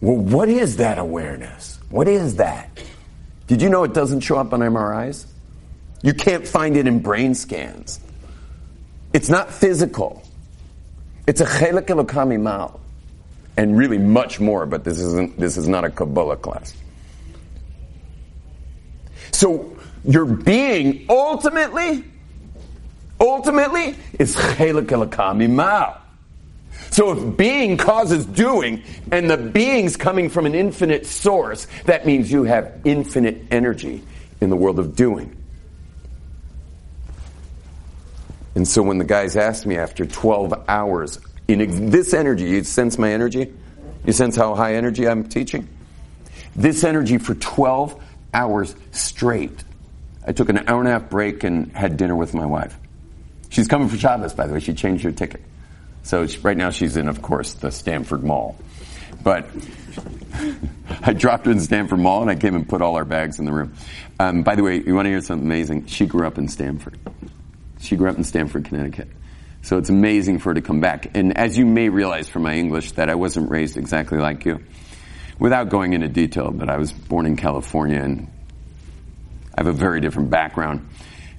Well, 0.00 0.16
what 0.16 0.48
is 0.50 0.76
that 0.76 0.98
awareness? 0.98 1.78
What 1.88 2.06
is 2.06 2.36
that? 2.36 2.68
Did 3.46 3.62
you 3.62 3.70
know 3.70 3.84
it 3.84 3.94
doesn't 3.94 4.20
show 4.20 4.36
up 4.36 4.52
on 4.52 4.60
MRIs? 4.60 5.26
You 6.02 6.12
can't 6.12 6.46
find 6.46 6.76
it 6.76 6.86
in 6.86 6.98
brain 6.98 7.34
scans. 7.34 8.00
It's 9.14 9.30
not 9.30 9.50
physical. 9.50 10.22
It's 11.26 11.40
a 11.40 11.46
chelek 11.46 11.86
Eloka 11.86 12.26
mima'al 12.26 12.80
and 13.56 13.76
really 13.76 13.98
much 13.98 14.40
more, 14.40 14.66
but 14.66 14.84
this 14.84 14.98
isn't, 14.98 15.38
this 15.38 15.56
is 15.56 15.68
not 15.68 15.84
a 15.84 15.90
Kabbalah 15.90 16.36
class. 16.36 16.74
So, 19.32 19.76
your 20.04 20.24
being 20.24 21.06
ultimately, 21.08 22.04
ultimately 23.20 23.96
is 24.18 24.36
chelek 24.36 24.86
Eloka 24.86 25.34
mima'al. 25.34 25.98
So 26.90 27.12
if 27.12 27.36
being 27.36 27.76
causes 27.76 28.24
doing, 28.24 28.82
and 29.10 29.28
the 29.28 29.36
being's 29.36 29.96
coming 29.96 30.30
from 30.30 30.46
an 30.46 30.54
infinite 30.54 31.06
source, 31.06 31.66
that 31.84 32.06
means 32.06 32.30
you 32.30 32.44
have 32.44 32.80
infinite 32.84 33.42
energy 33.50 34.02
in 34.40 34.50
the 34.50 34.56
world 34.56 34.78
of 34.78 34.96
doing. 34.96 35.36
And 38.54 38.66
so 38.66 38.82
when 38.82 38.96
the 38.98 39.04
guys 39.04 39.36
asked 39.36 39.66
me 39.66 39.76
after 39.76 40.06
12 40.06 40.64
hours, 40.68 41.20
in 41.48 41.90
this 41.90 42.12
energy, 42.12 42.44
you 42.44 42.64
sense 42.64 42.98
my 42.98 43.12
energy? 43.12 43.52
You 44.04 44.12
sense 44.12 44.36
how 44.36 44.54
high 44.54 44.74
energy 44.74 45.06
I'm 45.08 45.28
teaching? 45.28 45.68
This 46.54 46.84
energy 46.84 47.18
for 47.18 47.34
12 47.34 48.02
hours 48.32 48.74
straight. 48.92 49.64
I 50.26 50.32
took 50.32 50.48
an 50.48 50.68
hour 50.68 50.80
and 50.80 50.88
a 50.88 50.92
half 50.92 51.08
break 51.08 51.44
and 51.44 51.72
had 51.72 51.96
dinner 51.96 52.16
with 52.16 52.34
my 52.34 52.46
wife. 52.46 52.76
She's 53.48 53.68
coming 53.68 53.88
for 53.88 53.96
Shabbos, 53.96 54.34
by 54.34 54.46
the 54.46 54.54
way. 54.54 54.60
She 54.60 54.74
changed 54.74 55.04
her 55.04 55.12
ticket. 55.12 55.42
So 56.02 56.26
she, 56.26 56.38
right 56.38 56.56
now 56.56 56.70
she's 56.70 56.96
in, 56.96 57.08
of 57.08 57.22
course, 57.22 57.54
the 57.54 57.70
Stamford 57.70 58.24
Mall. 58.24 58.56
But 59.22 59.48
I 61.02 61.12
dropped 61.12 61.46
her 61.46 61.52
in 61.52 61.60
Stamford 61.60 61.98
Mall 61.98 62.22
and 62.22 62.30
I 62.30 62.36
came 62.36 62.54
and 62.54 62.68
put 62.68 62.82
all 62.82 62.96
our 62.96 63.04
bags 63.04 63.38
in 63.38 63.44
the 63.44 63.52
room. 63.52 63.74
Um, 64.18 64.42
by 64.42 64.54
the 64.54 64.62
way, 64.62 64.82
you 64.82 64.94
want 64.94 65.06
to 65.06 65.10
hear 65.10 65.20
something 65.20 65.46
amazing? 65.46 65.86
She 65.86 66.06
grew 66.06 66.26
up 66.26 66.38
in 66.38 66.48
Stamford. 66.48 66.98
She 67.80 67.96
grew 67.96 68.08
up 68.08 68.16
in 68.16 68.24
Stamford, 68.24 68.64
Connecticut. 68.64 69.08
So 69.66 69.78
it's 69.78 69.88
amazing 69.88 70.38
for 70.38 70.50
her 70.50 70.54
to 70.54 70.60
come 70.60 70.78
back. 70.78 71.10
And 71.16 71.36
as 71.36 71.58
you 71.58 71.66
may 71.66 71.88
realize 71.88 72.28
from 72.28 72.42
my 72.42 72.54
English 72.54 72.92
that 72.92 73.10
I 73.10 73.16
wasn't 73.16 73.50
raised 73.50 73.76
exactly 73.76 74.16
like 74.16 74.44
you. 74.44 74.60
Without 75.40 75.70
going 75.70 75.92
into 75.92 76.06
detail, 76.06 76.52
but 76.52 76.70
I 76.70 76.76
was 76.76 76.92
born 76.92 77.26
in 77.26 77.36
California 77.36 78.00
and 78.00 78.30
I 79.58 79.64
have 79.64 79.66
a 79.66 79.72
very 79.72 80.00
different 80.00 80.30
background. 80.30 80.88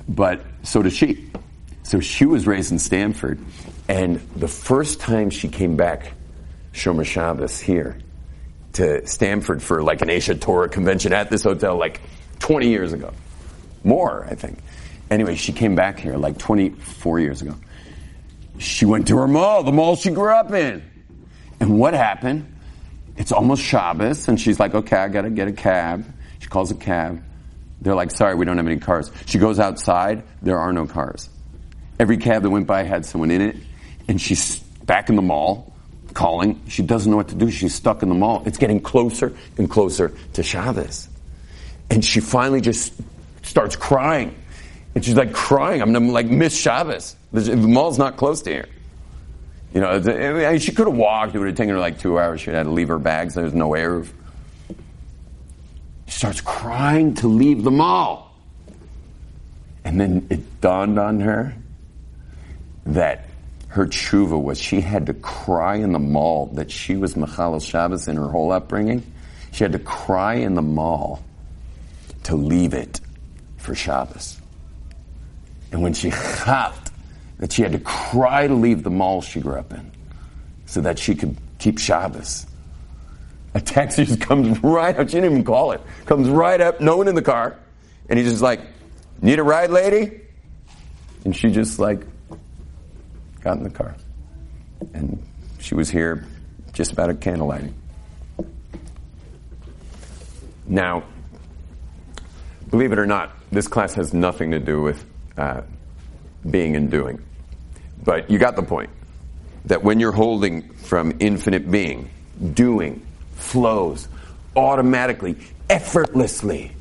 But 0.09 0.41
so 0.63 0.83
does 0.83 0.91
she. 0.91 1.31
So 1.83 2.01
she 2.01 2.25
was 2.25 2.45
raised 2.45 2.73
in 2.73 2.79
Stamford. 2.79 3.39
And 3.87 4.19
the 4.35 4.49
first 4.49 4.99
time 4.99 5.29
she 5.29 5.47
came 5.47 5.77
back, 5.77 6.11
Shomer 6.73 7.05
Shabbos 7.05 7.61
here, 7.61 7.97
to 8.73 9.07
Stamford 9.07 9.63
for 9.63 9.81
like 9.81 10.01
an 10.01 10.09
Aish 10.09 10.37
Torah 10.41 10.67
convention 10.67 11.13
at 11.13 11.29
this 11.29 11.43
hotel 11.43 11.77
like 11.77 12.01
20 12.39 12.67
years 12.67 12.91
ago. 12.91 13.13
More, 13.85 14.27
I 14.29 14.35
think. 14.35 14.59
Anyway, 15.09 15.35
she 15.35 15.53
came 15.53 15.75
back 15.75 15.97
here 15.97 16.17
like 16.17 16.37
24 16.37 17.21
years 17.21 17.41
ago. 17.41 17.55
She 18.57 18.85
went 18.85 19.07
to 19.07 19.17
her 19.17 19.27
mall, 19.27 19.63
the 19.63 19.71
mall 19.71 19.95
she 19.95 20.09
grew 20.09 20.31
up 20.31 20.51
in. 20.51 20.83
And 21.59 21.79
what 21.79 21.93
happened? 21.93 22.53
It's 23.17 23.31
almost 23.31 23.63
Shabbos, 23.63 24.27
and 24.27 24.39
she's 24.39 24.59
like, 24.59 24.75
okay, 24.75 24.97
I 24.97 25.07
gotta 25.07 25.29
get 25.29 25.47
a 25.47 25.53
cab. 25.53 26.05
She 26.39 26.47
calls 26.47 26.71
a 26.71 26.75
cab. 26.75 27.23
They're 27.81 27.95
like, 27.95 28.11
sorry, 28.11 28.35
we 28.35 28.45
don't 28.45 28.57
have 28.57 28.67
any 28.67 28.79
cars. 28.79 29.11
She 29.25 29.39
goes 29.39 29.59
outside, 29.59 30.23
there 30.41 30.59
are 30.59 30.71
no 30.71 30.85
cars. 30.85 31.29
Every 31.99 32.17
cab 32.17 32.43
that 32.43 32.49
went 32.49 32.67
by 32.67 32.83
had 32.83 33.05
someone 33.05 33.31
in 33.31 33.41
it, 33.41 33.55
and 34.07 34.21
she's 34.21 34.59
back 34.59 35.09
in 35.09 35.15
the 35.15 35.21
mall, 35.21 35.73
calling. 36.13 36.59
She 36.67 36.81
doesn't 36.81 37.09
know 37.09 37.17
what 37.17 37.27
to 37.29 37.35
do. 37.35 37.51
She's 37.51 37.75
stuck 37.75 38.01
in 38.01 38.09
the 38.09 38.15
mall. 38.15 38.43
It's 38.45 38.57
getting 38.57 38.81
closer 38.81 39.35
and 39.57 39.69
closer 39.69 40.13
to 40.33 40.43
Shabbos. 40.43 41.07
And 41.91 42.03
she 42.03 42.19
finally 42.19 42.61
just 42.61 42.93
starts 43.43 43.75
crying. 43.75 44.35
And 44.97 45.05
she's 45.05 45.13
like 45.13 45.31
crying. 45.31 45.83
I'm, 45.83 46.09
like, 46.09 46.25
Miss 46.25 46.57
Shabbos. 46.57 47.15
The 47.31 47.55
mall's 47.55 47.99
not 47.99 48.17
close 48.17 48.41
to 48.41 48.49
here. 48.49 48.69
You 49.71 49.81
know, 49.81 49.89
I 49.91 49.99
mean, 49.99 50.57
she 50.57 50.71
could 50.71 50.87
have 50.87 50.97
walked. 50.97 51.35
It 51.35 51.37
would 51.37 51.49
have 51.49 51.55
taken 51.55 51.75
her 51.75 51.79
like 51.79 51.99
two 51.99 52.17
hours. 52.17 52.41
She 52.41 52.49
had 52.49 52.63
to 52.63 52.71
leave 52.71 52.87
her 52.87 52.97
bags. 52.97 53.35
There's 53.35 53.53
no 53.53 53.75
air. 53.75 54.05
She 56.07 56.11
starts 56.17 56.41
crying 56.41 57.13
to 57.13 57.27
leave 57.27 57.63
the 57.63 57.69
mall. 57.69 58.33
And 59.85 60.01
then 60.01 60.25
it 60.31 60.61
dawned 60.61 60.97
on 60.97 61.19
her 61.19 61.53
that 62.87 63.29
her 63.67 63.85
tshuva 63.85 64.41
was 64.41 64.57
she 64.57 64.81
had 64.81 65.05
to 65.05 65.13
cry 65.13 65.75
in 65.75 65.91
the 65.91 65.99
mall 65.99 66.47
that 66.53 66.71
she 66.71 66.95
was 66.95 67.13
Mechalel 67.13 67.63
Shabbos 67.63 68.07
in 68.07 68.15
her 68.15 68.29
whole 68.29 68.51
upbringing. 68.51 69.03
She 69.51 69.63
had 69.63 69.73
to 69.73 69.79
cry 69.79 70.37
in 70.37 70.55
the 70.55 70.63
mall 70.63 71.23
to 72.23 72.35
leave 72.35 72.73
it 72.73 72.99
for 73.57 73.75
Shabbos. 73.75 74.36
And 75.71 75.81
when 75.81 75.93
she 75.93 76.09
hopped, 76.13 76.91
that 77.39 77.51
she 77.51 77.61
had 77.61 77.71
to 77.71 77.79
cry 77.79 78.47
to 78.47 78.53
leave 78.53 78.83
the 78.83 78.89
mall 78.89 79.21
she 79.21 79.39
grew 79.39 79.55
up 79.55 79.71
in 79.71 79.91
so 80.65 80.81
that 80.81 80.99
she 80.99 81.15
could 81.15 81.37
keep 81.59 81.79
Shabbos. 81.79 82.45
A 83.53 83.61
taxi 83.61 84.05
just 84.05 84.21
comes 84.21 84.61
right 84.63 84.97
up. 84.97 85.07
She 85.07 85.15
didn't 85.15 85.31
even 85.31 85.43
call 85.43 85.71
it. 85.71 85.81
Comes 86.05 86.29
right 86.29 86.59
up, 86.59 86.81
no 86.81 86.97
one 86.97 87.07
in 87.07 87.15
the 87.15 87.21
car. 87.21 87.57
And 88.09 88.19
he's 88.19 88.29
just 88.29 88.41
like, 88.41 88.61
need 89.21 89.39
a 89.39 89.43
ride, 89.43 89.69
lady? 89.69 90.21
And 91.25 91.35
she 91.35 91.51
just 91.51 91.79
like 91.79 92.01
got 93.41 93.57
in 93.57 93.63
the 93.63 93.69
car. 93.69 93.95
And 94.93 95.21
she 95.59 95.75
was 95.75 95.89
here 95.89 96.25
just 96.73 96.91
about 96.91 97.09
at 97.09 97.19
candlelighting. 97.19 97.73
Now, 100.67 101.03
believe 102.69 102.91
it 102.91 102.99
or 102.99 103.05
not, 103.07 103.31
this 103.51 103.67
class 103.67 103.93
has 103.93 104.13
nothing 104.13 104.51
to 104.51 104.59
do 104.59 104.81
with 104.81 105.03
uh, 105.37 105.61
being 106.49 106.75
and 106.75 106.89
doing. 106.89 107.21
But 108.03 108.29
you 108.29 108.39
got 108.39 108.55
the 108.55 108.63
point. 108.63 108.89
That 109.65 109.83
when 109.83 109.99
you're 109.99 110.13
holding 110.13 110.69
from 110.69 111.17
infinite 111.19 111.69
being, 111.69 112.09
doing 112.53 113.05
flows 113.35 114.07
automatically, 114.55 115.35
effortlessly. 115.69 116.71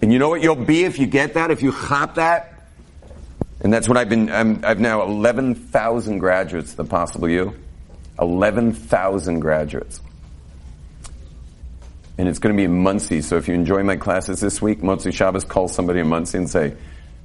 And 0.00 0.12
you 0.12 0.18
know 0.18 0.28
what 0.28 0.42
you'll 0.42 0.56
be 0.56 0.84
if 0.84 0.98
you 0.98 1.06
get 1.06 1.34
that, 1.34 1.50
if 1.50 1.62
you 1.62 1.72
hop 1.72 2.16
that? 2.16 2.52
And 3.60 3.72
that's 3.72 3.88
what 3.88 3.96
I've 3.96 4.08
been, 4.08 4.28
i 4.30 4.68
have 4.68 4.80
now 4.80 5.02
11,000 5.02 6.18
graduates, 6.18 6.74
the 6.74 6.84
possible 6.84 7.28
you. 7.28 7.54
11,000 8.18 9.40
graduates. 9.40 10.00
And 12.18 12.28
it's 12.28 12.38
going 12.38 12.54
to 12.54 12.56
be 12.56 12.64
in 12.64 12.82
Monsey, 12.82 13.22
so 13.22 13.36
if 13.36 13.48
you 13.48 13.54
enjoy 13.54 13.82
my 13.82 13.96
classes 13.96 14.40
this 14.40 14.60
week, 14.60 14.82
Monsey 14.82 15.12
Shabbos, 15.12 15.44
call 15.44 15.68
somebody 15.68 16.00
in 16.00 16.08
Monsey 16.08 16.38
and 16.38 16.50
say, 16.50 16.74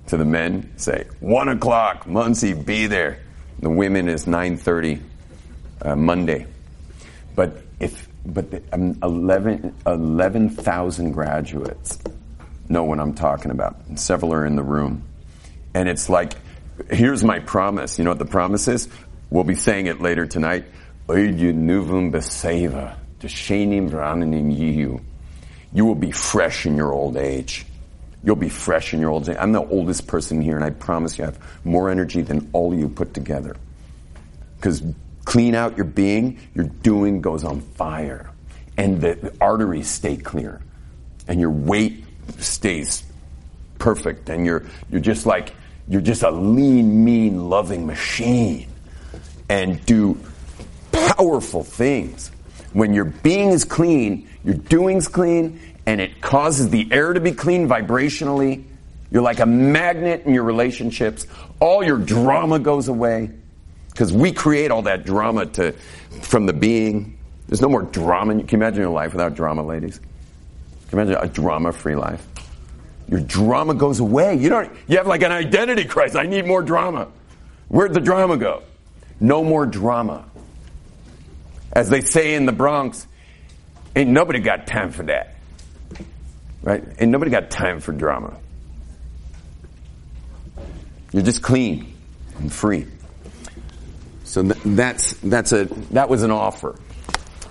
to 0.08 0.18
the 0.18 0.26
men, 0.26 0.72
say, 0.78 1.06
one 1.20 1.50
o'clock, 1.50 2.08
Monsey, 2.08 2.54
be 2.54 2.88
there. 2.88 3.20
The 3.60 3.70
women 3.70 4.08
is 4.08 4.26
9.30, 4.26 5.02
uh, 5.82 5.96
Monday. 5.96 6.46
But 7.36 7.58
if, 7.80 8.08
but 8.26 8.52
the, 8.52 8.64
um, 8.74 8.98
11,000 9.04 9.74
11, 9.86 11.12
graduates 11.12 12.00
know 12.70 12.84
what 12.84 13.00
I'm 13.00 13.14
talking 13.14 13.52
about. 13.52 13.78
And 13.88 14.00
several 14.00 14.34
are 14.34 14.46
in 14.46 14.56
the 14.56 14.64
room. 14.64 15.04
And 15.74 15.88
it's 15.88 16.10
like, 16.10 16.34
here's 16.90 17.24
my 17.24 17.40
promise. 17.40 17.98
You 17.98 18.04
know 18.04 18.12
what 18.12 18.20
the 18.20 18.26
promise 18.26 18.68
is? 18.68 18.88
We'll 19.30 19.44
be 19.44 19.56
saying 19.56 19.88
it 19.88 20.02
later 20.02 20.26
tonight. 20.26 20.66
You 25.74 25.86
will 25.86 25.96
be 25.96 26.12
fresh 26.12 26.66
in 26.66 26.76
your 26.76 26.94
old 26.94 27.18
age. 27.18 27.66
You'll 28.24 28.36
be 28.36 28.50
fresh 28.50 28.94
in 28.94 29.00
your 29.00 29.12
old 29.12 29.30
age. 29.30 29.38
I'm 29.40 29.52
the 29.52 29.66
oldest 29.66 30.08
person 30.08 30.42
here, 30.42 30.56
and 30.56 30.66
I 30.66 30.72
promise 30.72 31.18
you 31.18 31.24
I 31.24 31.28
have 31.28 31.40
more 31.64 31.90
energy 31.90 32.22
than 32.22 32.50
all 32.54 32.74
you 32.74 32.90
put 32.90 33.14
together. 33.14 33.56
Because 34.58 34.84
clean 35.24 35.56
out 35.56 35.78
your 35.78 35.86
being, 35.86 36.40
your 36.56 36.66
doing 36.66 37.22
goes 37.22 37.44
on 37.44 37.62
fire. 37.62 38.32
And 38.78 39.00
the, 39.02 39.16
the 39.16 39.34
arteries 39.40 39.88
stay 39.88 40.18
clear. 40.18 40.62
And 41.28 41.40
your 41.40 41.52
weight 41.52 42.04
stays 42.40 43.04
perfect. 43.80 44.30
And 44.30 44.46
you're, 44.46 44.66
you're 44.90 45.02
just 45.02 45.26
like, 45.26 45.54
you're 45.88 46.02
just 46.02 46.24
a 46.24 46.32
lean, 46.32 47.06
mean, 47.06 47.50
loving 47.50 47.86
machine. 47.86 48.68
And 49.50 49.86
do 49.86 50.20
powerful 50.92 51.64
things. 51.64 52.32
When 52.74 52.94
your 52.94 53.06
being 53.06 53.50
is 53.50 53.64
clean, 53.64 54.28
your 54.44 54.56
doing's 54.56 55.08
clean, 55.08 55.60
and 55.88 56.02
it 56.02 56.20
causes 56.20 56.70
the 56.70 56.92
air 56.92 57.14
to 57.14 57.22
be 57.22 57.32
clean 57.32 57.68
vibrationally. 57.68 58.66
You're 59.10 59.22
like 59.22 59.40
a 59.40 59.46
magnet 59.46 60.24
in 60.26 60.34
your 60.34 60.44
relationships. 60.44 61.26
All 61.62 61.82
your 61.82 61.98
drama 61.98 62.60
goes 62.60 62.90
away 62.90 63.32
because 63.90 64.12
we 64.12 64.34
create 64.34 64.70
all 64.70 64.82
that 64.82 65.06
drama 65.06 65.46
to, 65.46 65.72
from 66.22 66.46
the 66.46 66.52
being. 66.52 67.18
There's 67.48 67.62
no 67.62 67.70
more 67.70 67.84
drama. 67.84 68.34
Can 68.34 68.50
you 68.50 68.58
imagine 68.58 68.82
your 68.82 68.90
life 68.92 69.14
without 69.14 69.34
drama, 69.34 69.64
ladies? 69.64 70.00
Can 70.90 71.00
you 71.00 71.04
imagine 71.06 71.24
a 71.24 71.34
drama-free 71.34 71.96
life? 71.96 72.28
Your 73.08 73.22
drama 73.22 73.74
goes 73.74 74.02
away. 74.02 74.36
You 74.36 74.50
don't. 74.50 74.70
You 74.90 74.98
have 74.98 75.08
like 75.08 75.24
an 75.24 75.32
identity 75.32 75.86
crisis. 75.86 76.18
I 76.18 76.26
need 76.26 76.46
more 76.46 76.62
drama. 76.62 77.08
Where'd 77.70 77.94
the 77.94 78.02
drama 78.02 78.36
go? 78.36 78.64
No 79.22 79.42
more 79.42 79.66
drama. 79.66 80.26
As 81.72 81.90
they 81.90 82.02
say 82.02 82.34
in 82.34 82.46
the 82.46 82.52
Bronx, 82.52 83.08
ain't 83.96 84.10
nobody 84.10 84.40
got 84.40 84.68
time 84.68 84.92
for 84.92 85.04
that. 85.04 85.37
Right? 86.62 86.84
And 87.00 87.12
nobody 87.12 87.32
got 87.32 87.50
time 87.50 87.80
for 87.80 87.92
drama. 87.92 88.38
You're 91.12 91.24
just 91.24 91.42
clean 91.42 91.94
and 92.38 92.52
free. 92.52 92.86
So 94.24 94.44
th- 94.44 94.58
that's, 94.64 95.14
that's 95.16 95.52
a, 95.54 95.66
that 95.92 96.10
was 96.10 96.24
an 96.24 96.32
offer. 96.32 96.78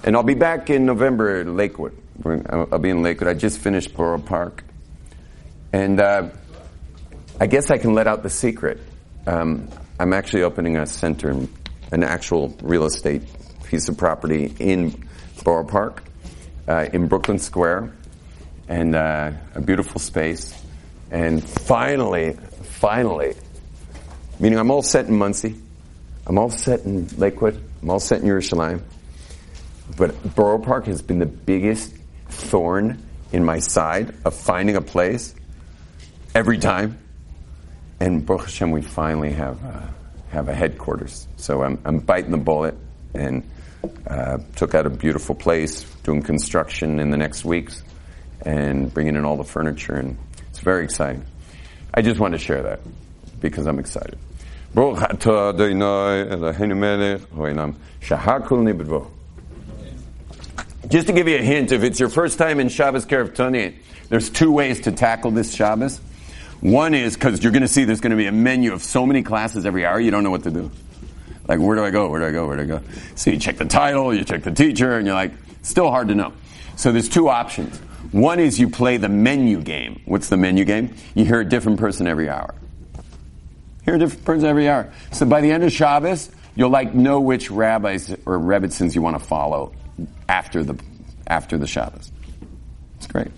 And 0.04 0.14
I'll 0.14 0.22
be 0.22 0.34
back 0.34 0.68
in 0.70 0.84
November 0.84 1.40
at 1.40 1.46
Lakewood. 1.46 1.96
I'll 2.24 2.78
be 2.78 2.90
in 2.90 3.02
Lakewood. 3.02 3.28
I 3.28 3.34
just 3.34 3.58
finished 3.58 3.94
Borough 3.94 4.20
Park. 4.20 4.62
And 5.72 6.00
uh, 6.00 6.28
I 7.40 7.46
guess 7.46 7.70
I 7.70 7.78
can 7.78 7.94
let 7.94 8.06
out 8.06 8.22
the 8.22 8.30
secret. 8.30 8.78
Um, 9.26 9.68
I'm 9.98 10.12
actually 10.12 10.42
opening 10.42 10.76
a 10.76 10.86
center, 10.86 11.30
an 11.90 12.04
actual 12.04 12.54
real 12.62 12.84
estate 12.84 13.22
piece 13.64 13.88
of 13.88 13.96
property 13.96 14.54
in 14.58 15.08
Borough 15.42 15.64
Park, 15.64 16.04
uh, 16.68 16.86
in 16.92 17.08
Brooklyn 17.08 17.38
Square 17.38 17.95
and 18.68 18.94
uh, 18.94 19.32
a 19.54 19.60
beautiful 19.60 20.00
space. 20.00 20.54
And 21.10 21.42
finally, 21.42 22.36
finally, 22.62 23.34
Meaning 24.38 24.58
I'm 24.58 24.70
all 24.70 24.82
set 24.82 25.06
in 25.06 25.16
Monsey. 25.16 25.54
I'm 26.26 26.38
all 26.38 26.50
set 26.50 26.80
in 26.80 27.08
Lakewood. 27.16 27.62
I'm 27.82 27.90
all 27.90 28.00
set 28.00 28.20
in 28.20 28.28
Yerushalayim. 28.28 28.82
But 29.96 30.34
Borough 30.34 30.58
Park 30.58 30.86
has 30.86 31.00
been 31.00 31.18
the 31.18 31.26
biggest 31.26 31.94
thorn 32.28 33.02
in 33.32 33.44
my 33.44 33.60
side 33.60 34.14
of 34.26 34.34
finding 34.34 34.76
a 34.76 34.82
place 34.82 35.34
every 36.34 36.58
time. 36.58 36.98
And 37.98 38.26
Baruch 38.26 38.42
Hashem, 38.42 38.70
we 38.72 38.82
finally 38.82 39.32
have 39.32 39.64
uh, 39.64 39.86
have 40.28 40.48
a 40.48 40.54
headquarters. 40.54 41.26
So 41.36 41.62
I'm, 41.62 41.78
I'm 41.86 42.00
biting 42.00 42.30
the 42.30 42.36
bullet 42.36 42.76
and 43.14 43.48
uh, 44.06 44.38
took 44.56 44.74
out 44.74 44.84
a 44.84 44.90
beautiful 44.90 45.34
place, 45.34 45.84
doing 46.02 46.20
construction 46.20 46.98
in 46.98 47.08
the 47.08 47.16
next 47.16 47.42
weeks, 47.42 47.82
and 48.46 48.94
bringing 48.94 49.16
in 49.16 49.24
all 49.24 49.36
the 49.36 49.44
furniture, 49.44 49.94
and 49.94 50.16
it's 50.48 50.60
very 50.60 50.84
exciting. 50.84 51.24
I 51.92 52.00
just 52.00 52.20
want 52.20 52.32
to 52.32 52.38
share 52.38 52.62
that 52.62 52.80
because 53.40 53.66
I'm 53.66 53.78
excited. 53.78 54.18
Just 60.88 61.08
to 61.08 61.12
give 61.12 61.26
you 61.26 61.36
a 61.36 61.42
hint, 61.42 61.72
if 61.72 61.82
it's 61.82 61.98
your 61.98 62.08
first 62.08 62.38
time 62.38 62.60
in 62.60 62.68
Shabbos 62.68 63.04
Keiravtuni, 63.04 63.74
there's 64.08 64.30
two 64.30 64.52
ways 64.52 64.82
to 64.82 64.92
tackle 64.92 65.32
this 65.32 65.52
Shabbos. 65.52 65.98
One 66.60 66.94
is 66.94 67.14
because 67.14 67.42
you're 67.42 67.52
going 67.52 67.62
to 67.62 67.68
see 67.68 67.84
there's 67.84 68.00
going 68.00 68.12
to 68.12 68.16
be 68.16 68.26
a 68.26 68.32
menu 68.32 68.72
of 68.72 68.82
so 68.82 69.04
many 69.04 69.22
classes 69.22 69.66
every 69.66 69.84
hour, 69.84 69.98
you 69.98 70.12
don't 70.12 70.22
know 70.22 70.30
what 70.30 70.44
to 70.44 70.50
do. 70.52 70.70
Like, 71.48 71.58
where 71.58 71.76
do 71.76 71.84
I 71.84 71.90
go? 71.90 72.08
Where 72.08 72.20
do 72.20 72.26
I 72.26 72.32
go? 72.32 72.46
Where 72.46 72.56
do 72.56 72.62
I 72.62 72.66
go? 72.66 72.80
So 73.16 73.30
you 73.30 73.38
check 73.38 73.56
the 73.56 73.64
title, 73.64 74.14
you 74.14 74.24
check 74.24 74.44
the 74.44 74.52
teacher, 74.52 74.96
and 74.96 75.06
you're 75.06 75.16
like, 75.16 75.32
still 75.62 75.90
hard 75.90 76.08
to 76.08 76.14
know. 76.14 76.32
So 76.76 76.92
there's 76.92 77.08
two 77.08 77.28
options. 77.28 77.80
One 78.12 78.38
is 78.40 78.58
you 78.58 78.70
play 78.70 78.96
the 78.96 79.08
menu 79.08 79.60
game. 79.60 80.02
What's 80.04 80.28
the 80.28 80.36
menu 80.36 80.64
game? 80.64 80.94
You 81.14 81.24
hear 81.24 81.40
a 81.40 81.48
different 81.48 81.78
person 81.78 82.06
every 82.06 82.28
hour. 82.28 82.54
Hear 83.84 83.94
a 83.94 83.98
different 83.98 84.24
person 84.24 84.48
every 84.48 84.68
hour. 84.68 84.92
So 85.12 85.26
by 85.26 85.40
the 85.40 85.52
end 85.52 85.64
of 85.64 85.72
Shabbos, 85.72 86.30
you'll 86.54 86.70
like 86.70 86.94
know 86.94 87.20
which 87.20 87.50
rabbis 87.50 88.10
or 88.10 88.38
rebbitzins 88.38 88.94
you 88.94 89.02
want 89.02 89.18
to 89.18 89.24
follow 89.24 89.72
after 90.28 90.64
the 90.64 90.78
after 91.26 91.58
the 91.58 91.66
Shabbos. 91.66 92.10
It's 92.96 93.06
great. 93.06 93.28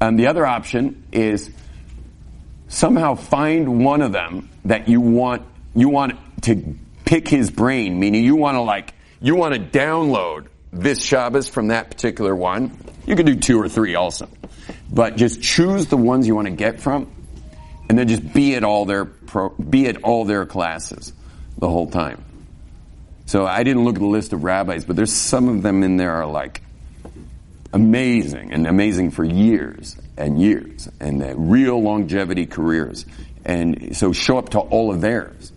Um, 0.00 0.16
the 0.16 0.26
other 0.26 0.46
option 0.46 1.04
is 1.12 1.50
somehow 2.68 3.14
find 3.14 3.84
one 3.84 4.02
of 4.02 4.12
them 4.12 4.50
that 4.64 4.88
you 4.88 5.00
want 5.00 5.42
you 5.74 5.88
want 5.88 6.18
to 6.42 6.76
pick 7.04 7.28
his 7.28 7.50
brain, 7.50 7.98
meaning 7.98 8.24
you 8.24 8.36
want 8.36 8.56
to 8.56 8.60
like 8.60 8.94
you 9.20 9.34
want 9.34 9.54
to 9.54 9.60
download 9.60 10.48
this 10.72 11.02
Shabbos 11.02 11.48
from 11.48 11.68
that 11.68 11.90
particular 11.90 12.34
one. 12.34 12.78
You 13.08 13.16
could 13.16 13.24
do 13.24 13.36
two 13.36 13.58
or 13.58 13.70
three 13.70 13.94
also, 13.94 14.28
but 14.92 15.16
just 15.16 15.40
choose 15.40 15.86
the 15.86 15.96
ones 15.96 16.26
you 16.26 16.34
want 16.34 16.46
to 16.46 16.52
get 16.52 16.78
from, 16.78 17.10
and 17.88 17.98
then 17.98 18.06
just 18.06 18.34
be 18.34 18.54
at 18.54 18.64
all 18.64 18.84
their 18.84 19.06
pro, 19.06 19.48
be 19.48 19.86
at 19.86 20.02
all 20.02 20.26
their 20.26 20.44
classes 20.44 21.14
the 21.56 21.70
whole 21.70 21.88
time. 21.88 22.22
So 23.24 23.46
I 23.46 23.62
didn't 23.62 23.86
look 23.86 23.96
at 23.96 24.02
the 24.02 24.06
list 24.06 24.34
of 24.34 24.44
rabbis, 24.44 24.84
but 24.84 24.94
there's 24.94 25.12
some 25.12 25.48
of 25.48 25.62
them 25.62 25.82
in 25.82 25.96
there 25.96 26.16
are 26.16 26.26
like 26.26 26.60
amazing 27.72 28.52
and 28.52 28.66
amazing 28.66 29.12
for 29.12 29.24
years 29.24 29.96
and 30.18 30.38
years 30.38 30.86
and 31.00 31.50
real 31.50 31.80
longevity 31.82 32.44
careers. 32.44 33.06
And 33.42 33.96
so 33.96 34.12
show 34.12 34.36
up 34.36 34.50
to 34.50 34.58
all 34.58 34.92
of 34.92 35.00
theirs 35.00 35.50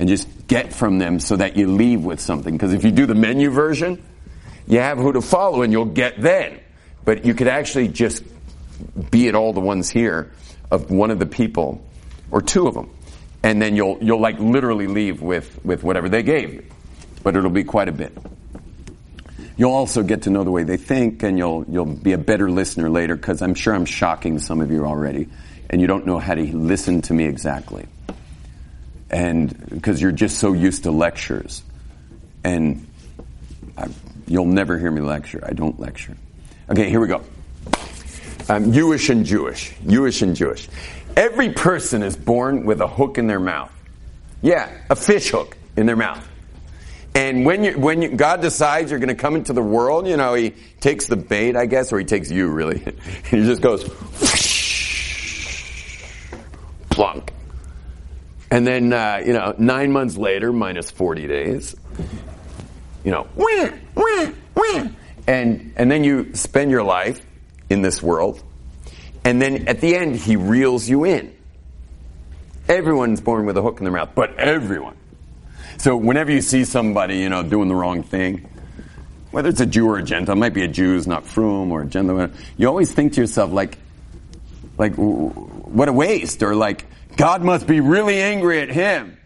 and 0.00 0.08
just 0.08 0.48
get 0.48 0.72
from 0.72 0.98
them 0.98 1.20
so 1.20 1.36
that 1.36 1.56
you 1.56 1.68
leave 1.68 2.04
with 2.04 2.18
something. 2.18 2.54
Because 2.56 2.72
if 2.72 2.82
you 2.82 2.90
do 2.90 3.06
the 3.06 3.14
menu 3.14 3.50
version, 3.50 4.02
you 4.66 4.80
have 4.80 4.98
who 4.98 5.12
to 5.12 5.22
follow 5.22 5.62
and 5.62 5.72
you'll 5.72 5.84
get 5.84 6.20
then. 6.20 6.58
But 7.04 7.24
you 7.24 7.34
could 7.34 7.48
actually 7.48 7.88
just 7.88 8.22
be 9.10 9.28
at 9.28 9.34
all 9.34 9.52
the 9.52 9.60
ones 9.60 9.88
here 9.88 10.32
of 10.70 10.90
one 10.90 11.10
of 11.10 11.18
the 11.18 11.26
people 11.26 11.84
or 12.30 12.42
two 12.42 12.66
of 12.66 12.74
them. 12.74 12.90
And 13.42 13.62
then 13.62 13.76
you'll, 13.76 13.98
you'll 14.00 14.20
like 14.20 14.38
literally 14.38 14.86
leave 14.86 15.22
with, 15.22 15.64
with 15.64 15.82
whatever 15.82 16.08
they 16.08 16.22
gave 16.22 16.52
you. 16.54 16.64
But 17.22 17.36
it'll 17.36 17.50
be 17.50 17.64
quite 17.64 17.88
a 17.88 17.92
bit. 17.92 18.16
You'll 19.56 19.72
also 19.72 20.02
get 20.02 20.22
to 20.22 20.30
know 20.30 20.44
the 20.44 20.50
way 20.50 20.62
they 20.62 20.76
think 20.76 21.22
and 21.22 21.36
you'll, 21.36 21.64
you'll 21.68 21.84
be 21.84 22.12
a 22.12 22.18
better 22.18 22.50
listener 22.50 22.88
later 22.90 23.16
because 23.16 23.42
I'm 23.42 23.54
sure 23.54 23.74
I'm 23.74 23.86
shocking 23.86 24.38
some 24.38 24.60
of 24.60 24.70
you 24.70 24.84
already 24.84 25.28
and 25.70 25.80
you 25.80 25.86
don't 25.86 26.06
know 26.06 26.18
how 26.18 26.34
to 26.34 26.42
listen 26.56 27.02
to 27.02 27.14
me 27.14 27.24
exactly. 27.24 27.86
And 29.10 29.68
because 29.68 30.00
you're 30.00 30.12
just 30.12 30.38
so 30.38 30.52
used 30.52 30.84
to 30.84 30.90
lectures 30.90 31.62
and 32.44 32.86
I, 33.76 33.88
you'll 34.26 34.44
never 34.46 34.78
hear 34.78 34.90
me 34.90 35.00
lecture. 35.00 35.42
I 35.44 35.52
don't 35.52 35.78
lecture. 35.80 36.16
Okay, 36.70 36.90
here 36.90 37.00
we 37.00 37.08
go. 37.08 37.22
Um, 38.50 38.72
Jewish 38.72 39.08
and 39.08 39.24
Youish. 39.24 39.72
Jewish 39.88 40.20
and 40.20 40.36
Youish. 40.36 40.68
Every 41.16 41.52
person 41.52 42.02
is 42.02 42.14
born 42.14 42.66
with 42.66 42.82
a 42.82 42.86
hook 42.86 43.16
in 43.16 43.26
their 43.26 43.40
mouth. 43.40 43.72
Yeah, 44.42 44.70
a 44.90 44.96
fish 44.96 45.30
hook 45.30 45.56
in 45.76 45.86
their 45.86 45.96
mouth. 45.96 46.26
And 47.14 47.46
when 47.46 47.64
you, 47.64 47.78
when 47.78 48.02
you, 48.02 48.10
God 48.10 48.42
decides 48.42 48.90
you're 48.90 49.00
going 49.00 49.08
to 49.08 49.14
come 49.14 49.34
into 49.34 49.54
the 49.54 49.62
world, 49.62 50.06
you 50.06 50.18
know, 50.18 50.34
He 50.34 50.50
takes 50.80 51.06
the 51.06 51.16
bait, 51.16 51.56
I 51.56 51.64
guess, 51.64 51.90
or 51.90 51.98
He 51.98 52.04
takes 52.04 52.30
you 52.30 52.48
really. 52.48 52.78
he 53.30 53.38
just 53.38 53.62
goes, 53.62 53.84
plunk. 56.90 57.32
And 58.50 58.66
then, 58.66 58.92
uh, 58.92 59.22
you 59.24 59.32
know, 59.32 59.54
nine 59.58 59.90
months 59.90 60.18
later, 60.18 60.52
minus 60.52 60.90
40 60.90 61.26
days, 61.26 61.74
you 63.04 63.10
know, 63.10 63.26
wah, 63.34 63.70
wah, 63.94 64.30
wah. 64.54 64.88
And 65.28 65.74
and 65.76 65.88
then 65.90 66.02
you 66.02 66.34
spend 66.34 66.72
your 66.72 66.82
life 66.82 67.24
in 67.70 67.82
this 67.82 68.02
world, 68.02 68.42
and 69.24 69.40
then 69.40 69.68
at 69.68 69.80
the 69.80 69.94
end, 69.94 70.16
He 70.16 70.34
reels 70.34 70.88
you 70.88 71.04
in. 71.04 71.32
Everyone's 72.68 73.20
born 73.20 73.46
with 73.46 73.56
a 73.56 73.62
hook 73.62 73.78
in 73.78 73.84
their 73.84 73.92
mouth, 73.92 74.10
but 74.14 74.36
everyone. 74.36 74.96
So 75.78 75.96
whenever 75.96 76.32
you 76.32 76.40
see 76.40 76.64
somebody, 76.64 77.18
you 77.18 77.28
know, 77.28 77.42
doing 77.42 77.68
the 77.68 77.74
wrong 77.74 78.02
thing, 78.02 78.48
whether 79.30 79.48
it's 79.48 79.60
a 79.60 79.66
Jew 79.66 79.86
or 79.88 79.98
a 79.98 80.02
Gentile, 80.02 80.34
might 80.34 80.54
be 80.54 80.64
a 80.64 80.68
Jew 80.68 80.94
who's 80.94 81.06
not 81.06 81.24
frum 81.24 81.70
or 81.70 81.82
a 81.82 81.86
Gentile, 81.86 82.30
you 82.56 82.66
always 82.66 82.92
think 82.92 83.12
to 83.14 83.20
yourself, 83.20 83.52
like, 83.52 83.78
like, 84.76 84.94
what 84.96 85.88
a 85.88 85.92
waste, 85.92 86.42
or 86.42 86.54
like, 86.54 86.84
God 87.16 87.42
must 87.42 87.66
be 87.66 87.80
really 87.80 88.20
angry 88.20 88.60
at 88.60 88.70
him 88.70 89.16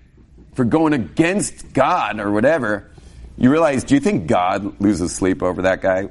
for 0.55 0.65
going 0.65 0.93
against 0.93 1.73
God 1.73 2.21
or 2.21 2.31
whatever. 2.31 2.91
You 3.37 3.51
realize, 3.51 3.85
do 3.85 3.95
you 3.95 4.01
think 4.01 4.27
God 4.27 4.81
loses 4.81 5.14
sleep 5.14 5.42
over 5.42 5.62
that 5.62 5.81
guy? 5.81 6.03
You 6.03 6.11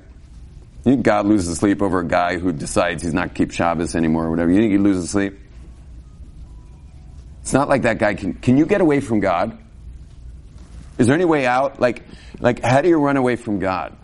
think 0.84 1.04
God 1.04 1.28
loses 1.28 1.58
sleep 1.58 1.82
over 1.82 2.00
a 2.00 2.08
guy 2.08 2.38
who 2.38 2.52
decides 2.52 3.04
he's 3.04 3.14
not 3.14 3.36
keep 3.36 3.52
Shabbos 3.52 3.96
anymore 3.96 4.26
or 4.26 4.30
whatever? 4.32 4.52
You 4.52 4.60
think 4.60 4.72
he 4.72 4.78
loses 4.78 5.12
sleep? 5.12 5.38
It's 7.42 7.54
not 7.54 7.70
like 7.70 7.84
that 7.84 8.00
guy 8.00 8.16
can, 8.16 8.34
can 8.34 8.58
you 8.58 8.66
get 8.66 8.82
away 8.82 9.00
from 9.00 9.20
God? 9.20 9.58
Is 10.98 11.08
there 11.08 11.16
any 11.16 11.26
way 11.26 11.46
out? 11.46 11.80
Like, 11.80 12.04
like, 12.40 12.64
how 12.64 12.82
do 12.82 12.90
you 12.90 12.98
run 12.98 13.18
away 13.18 13.36
from 13.36 13.60
God? 13.60 13.96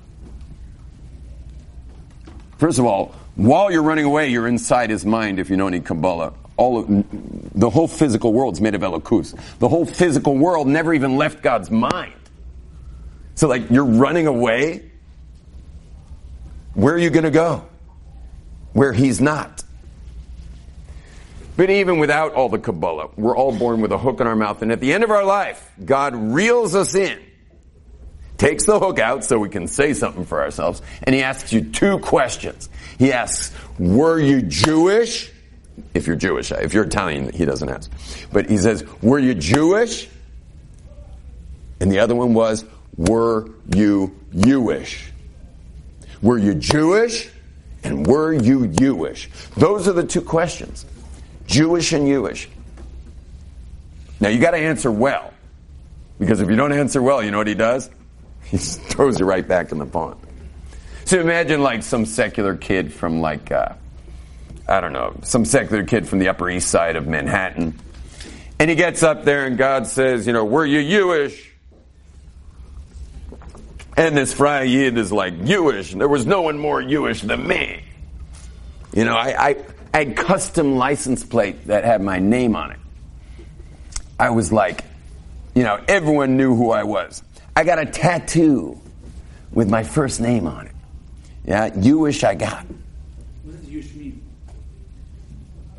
First 2.58 2.80
of 2.80 2.86
all, 2.86 3.16
while 3.36 3.72
you're 3.72 3.84
running 3.84 4.06
away, 4.06 4.30
you're 4.30 4.48
inside 4.48 4.90
his 4.90 5.06
mind 5.06 5.40
if 5.40 5.50
you 5.50 5.58
know 5.58 5.68
any 5.68 5.80
Kabbalah. 5.80 6.34
All 6.58 6.80
of, 6.80 6.88
the 7.54 7.70
whole 7.70 7.88
physical 7.88 8.34
world's 8.34 8.60
made 8.60 8.74
of 8.74 8.82
Elokus. 8.82 9.40
The 9.60 9.70
whole 9.70 9.86
physical 9.86 10.36
world 10.36 10.68
never 10.68 10.94
even 10.94 11.18
left 11.18 11.44
God's 11.44 11.70
mind. 11.70 12.14
So 13.38 13.48
like, 13.48 13.70
you're 13.70 13.86
running 13.86 14.26
away? 14.26 14.92
Where 16.74 16.96
are 16.96 16.98
you 16.98 17.12
gonna 17.12 17.32
go? 17.32 17.68
Where 18.74 18.92
he's 18.92 19.22
not. 19.22 19.64
But 21.56 21.70
even 21.70 22.00
without 22.00 22.34
all 22.34 22.50
the 22.50 22.58
Kabbalah, 22.58 23.10
we're 23.16 23.38
all 23.38 23.56
born 23.56 23.82
with 23.82 23.92
a 23.92 23.98
hook 23.98 24.22
in 24.22 24.28
our 24.28 24.36
mouth. 24.36 24.64
And 24.64 24.72
at 24.72 24.80
the 24.80 24.92
end 24.92 25.04
of 25.04 25.12
our 25.12 25.24
life, 25.24 25.72
God 25.84 26.16
reels 26.16 26.74
us 26.74 26.96
in, 26.96 27.20
takes 28.38 28.66
the 28.66 28.80
hook 28.80 28.98
out 28.98 29.24
so 29.24 29.38
we 29.38 29.50
can 29.50 29.68
say 29.68 29.94
something 29.94 30.26
for 30.26 30.42
ourselves, 30.42 30.82
and 31.04 31.14
He 31.14 31.22
asks 31.22 31.54
you 31.54 31.62
two 31.62 32.00
questions. 32.00 32.70
He 32.98 33.14
asks, 33.14 33.56
Were 33.78 34.20
you 34.20 34.42
Jewish? 34.42 35.32
If 35.94 36.08
you're 36.08 36.16
Jewish. 36.16 36.52
If 36.52 36.74
you're 36.74 36.86
Italian, 36.86 37.32
He 37.32 37.46
doesn't 37.46 37.70
ask. 37.70 37.92
But 38.34 38.50
He 38.50 38.58
says, 38.58 38.84
Were 39.04 39.20
you 39.20 39.36
Jewish? 39.36 40.10
And 41.80 41.92
the 41.92 42.00
other 42.00 42.16
one 42.16 42.34
was, 42.34 42.66
Were 42.98 43.50
you 43.74 44.16
Jewish? 44.36 45.12
Were 46.22 46.38
you 46.38 46.56
Jewish? 46.56 47.30
And 47.84 48.06
were 48.06 48.34
you 48.34 48.68
Jewish? 48.68 49.30
Those 49.56 49.88
are 49.88 49.94
the 49.94 50.04
two 50.04 50.22
questions. 50.22 50.86
Jewish 51.46 51.94
and 51.94 52.06
Youish. 52.08 52.48
Now 54.20 54.30
you 54.30 54.40
got 54.40 54.52
to 54.52 54.58
answer 54.58 54.92
well, 54.92 55.34
because 56.20 56.42
if 56.42 56.50
you 56.50 56.56
don't 56.56 56.74
answer 56.74 57.02
well, 57.02 57.24
you 57.24 57.32
know 57.32 57.38
what 57.38 57.48
he 57.48 57.56
does? 57.56 57.90
He 58.48 58.58
throws 58.58 59.20
you 59.20 59.26
right 59.26 59.46
back 59.46 59.74
in 59.74 59.78
the 59.78 59.86
pond. 59.86 60.16
So 61.04 61.20
imagine 61.20 61.62
like 61.62 61.84
some 61.84 62.06
secular 62.06 62.56
kid 62.56 62.94
from 62.94 63.20
like 63.20 63.52
uh, 63.52 63.74
I 64.70 64.80
don't 64.80 64.94
know, 64.94 65.18
some 65.24 65.44
secular 65.44 65.84
kid 65.84 66.08
from 66.08 66.20
the 66.20 66.30
Upper 66.30 66.50
East 66.50 66.70
Side 66.70 66.96
of 66.96 67.08
Manhattan, 67.08 67.78
and 68.58 68.70
he 68.70 68.76
gets 68.78 69.04
up 69.04 69.26
there 69.26 69.46
and 69.46 69.58
God 69.58 69.86
says, 69.86 70.28
you 70.28 70.32
know, 70.32 70.46
were 70.46 70.66
you 70.66 70.80
Youish? 70.80 71.46
And 73.98 74.16
this 74.16 74.34
Frei 74.34 74.68
Yid 74.68 74.98
is 74.98 75.12
like 75.12 75.34
Youish. 75.40 75.98
There 75.98 76.08
was 76.08 76.26
no 76.26 76.44
one 76.44 76.60
more 76.60 76.82
Youish 76.82 77.28
than 77.28 77.48
me. 77.48 77.82
You 78.94 79.06
know, 79.06 79.16
I, 79.18 79.50
I 79.50 79.56
I 79.98 80.04
had 80.04 80.16
custom 80.16 80.76
license 80.76 81.24
plate 81.24 81.68
that 81.68 81.84
had 81.84 82.02
my 82.02 82.20
name 82.20 82.56
on 82.56 82.72
it. 82.72 82.80
I 84.20 84.30
was 84.30 84.52
like, 84.52 84.84
you 85.56 85.64
know, 85.64 85.84
everyone 85.88 86.38
knew 86.38 86.56
who 86.56 86.70
I 86.70 86.84
was. 86.84 87.24
I 87.56 87.64
got 87.64 87.80
a 87.80 87.86
tattoo 87.88 88.80
with 89.52 89.70
my 89.72 89.84
first 89.84 90.22
name 90.22 90.46
on 90.46 90.68
it. 90.68 90.76
Yeah, 91.46 91.70
Youish 91.70 92.24
I 92.24 92.36
got. 92.36 92.64
What 93.44 93.60
does 93.60 93.68
Youish 93.68 93.96
mean? 93.96 94.22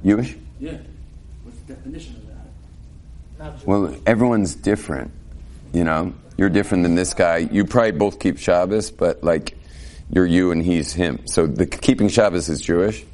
Youish? 0.04 0.37
Yeah. 0.59 0.78
What's 1.44 1.59
the 1.61 1.74
definition 1.74 2.16
of 2.16 2.26
that? 3.38 3.66
Well, 3.66 3.94
everyone's 4.04 4.57
different. 4.57 5.12
You 5.72 5.85
know, 5.85 6.12
you're 6.38 6.48
different 6.48 6.85
than 6.85 6.94
this 6.94 7.12
guy. 7.12 7.38
You 7.38 7.66
probably 7.66 7.92
both 7.92 8.18
keep 8.18 8.38
Shabbos, 8.38 8.90
but 8.90 9.22
like, 9.22 9.59
you're 10.11 10.24
you 10.24 10.53
and 10.53 10.64
he's 10.64 10.94
him. 10.94 11.27
So 11.27 11.46
the 11.46 11.66
keeping 11.66 12.09
Shabbos 12.09 12.48
is 12.48 12.62
Jewish, 12.62 13.05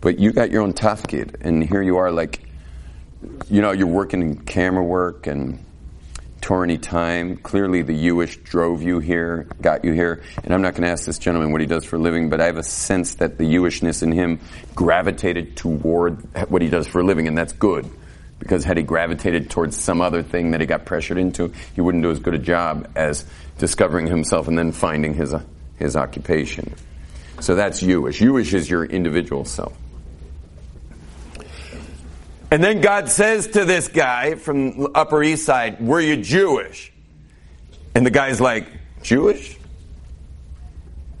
but 0.00 0.20
you 0.20 0.32
got 0.32 0.52
your 0.52 0.62
own 0.62 0.74
tafkid, 0.74 1.36
and 1.40 1.64
here 1.64 1.82
you 1.82 1.96
are, 1.96 2.12
like, 2.12 2.48
you 3.50 3.60
know, 3.60 3.72
you're 3.72 3.88
working 3.88 4.22
in 4.22 4.36
camera 4.36 4.84
work 4.84 5.26
and 5.26 5.64
Torah 6.40 6.78
time. 6.78 7.36
Clearly, 7.38 7.82
the 7.82 7.92
Youish 7.92 8.44
drove 8.44 8.82
you 8.82 9.00
here, 9.00 9.48
got 9.60 9.84
you 9.84 9.92
here. 9.92 10.22
And 10.44 10.54
I'm 10.54 10.62
not 10.62 10.74
going 10.74 10.84
to 10.84 10.90
ask 10.90 11.04
this 11.04 11.18
gentleman 11.18 11.50
what 11.50 11.60
he 11.60 11.66
does 11.66 11.84
for 11.84 11.96
a 11.96 11.98
living, 11.98 12.30
but 12.30 12.40
I 12.40 12.46
have 12.46 12.58
a 12.58 12.62
sense 12.62 13.16
that 13.16 13.38
the 13.38 13.44
Youishness 13.44 14.04
in 14.04 14.12
him 14.12 14.38
gravitated 14.76 15.56
toward 15.56 16.22
what 16.48 16.62
he 16.62 16.68
does 16.68 16.86
for 16.86 17.00
a 17.00 17.04
living, 17.04 17.26
and 17.26 17.36
that's 17.36 17.52
good. 17.54 17.90
Because 18.38 18.64
had 18.64 18.76
he 18.76 18.82
gravitated 18.82 19.50
towards 19.50 19.76
some 19.76 20.00
other 20.00 20.22
thing 20.22 20.52
that 20.52 20.60
he 20.60 20.66
got 20.66 20.84
pressured 20.84 21.18
into, 21.18 21.52
he 21.74 21.80
wouldn't 21.80 22.02
do 22.02 22.10
as 22.10 22.20
good 22.20 22.34
a 22.34 22.38
job 22.38 22.88
as 22.94 23.26
discovering 23.58 24.06
himself 24.06 24.48
and 24.48 24.56
then 24.56 24.72
finding 24.72 25.14
his, 25.14 25.34
uh, 25.34 25.42
his 25.76 25.96
occupation. 25.96 26.74
So 27.40 27.54
that's 27.54 27.82
Youish. 27.82 28.20
Youish 28.20 28.54
is 28.54 28.68
your 28.68 28.84
individual 28.84 29.44
self. 29.44 29.76
And 32.50 32.64
then 32.64 32.80
God 32.80 33.10
says 33.10 33.48
to 33.48 33.64
this 33.64 33.88
guy 33.88 34.36
from 34.36 34.88
Upper 34.94 35.22
East 35.22 35.44
Side, 35.44 35.80
Were 35.80 36.00
you 36.00 36.16
Jewish? 36.16 36.92
And 37.94 38.06
the 38.06 38.10
guy's 38.10 38.40
like, 38.40 38.68
Jewish? 39.02 39.56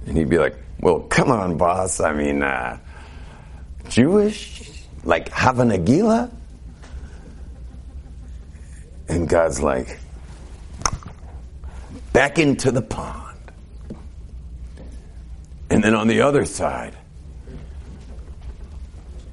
And 0.06 0.16
he'd 0.16 0.30
be 0.30 0.38
like, 0.38 0.56
Well, 0.80 1.00
come 1.00 1.30
on, 1.30 1.58
boss. 1.58 2.00
I 2.00 2.14
mean, 2.14 2.42
uh, 2.42 2.78
Jewish? 3.90 4.70
Like 5.04 5.28
Hava 5.28 5.64
Nagila? 5.64 6.30
And 9.08 9.28
God's 9.28 9.60
like, 9.62 9.98
Back 12.12 12.38
into 12.38 12.72
the 12.72 12.82
pond. 12.82 13.38
And 15.70 15.84
then 15.84 15.94
on 15.94 16.08
the 16.08 16.22
other 16.22 16.44
side, 16.44 16.96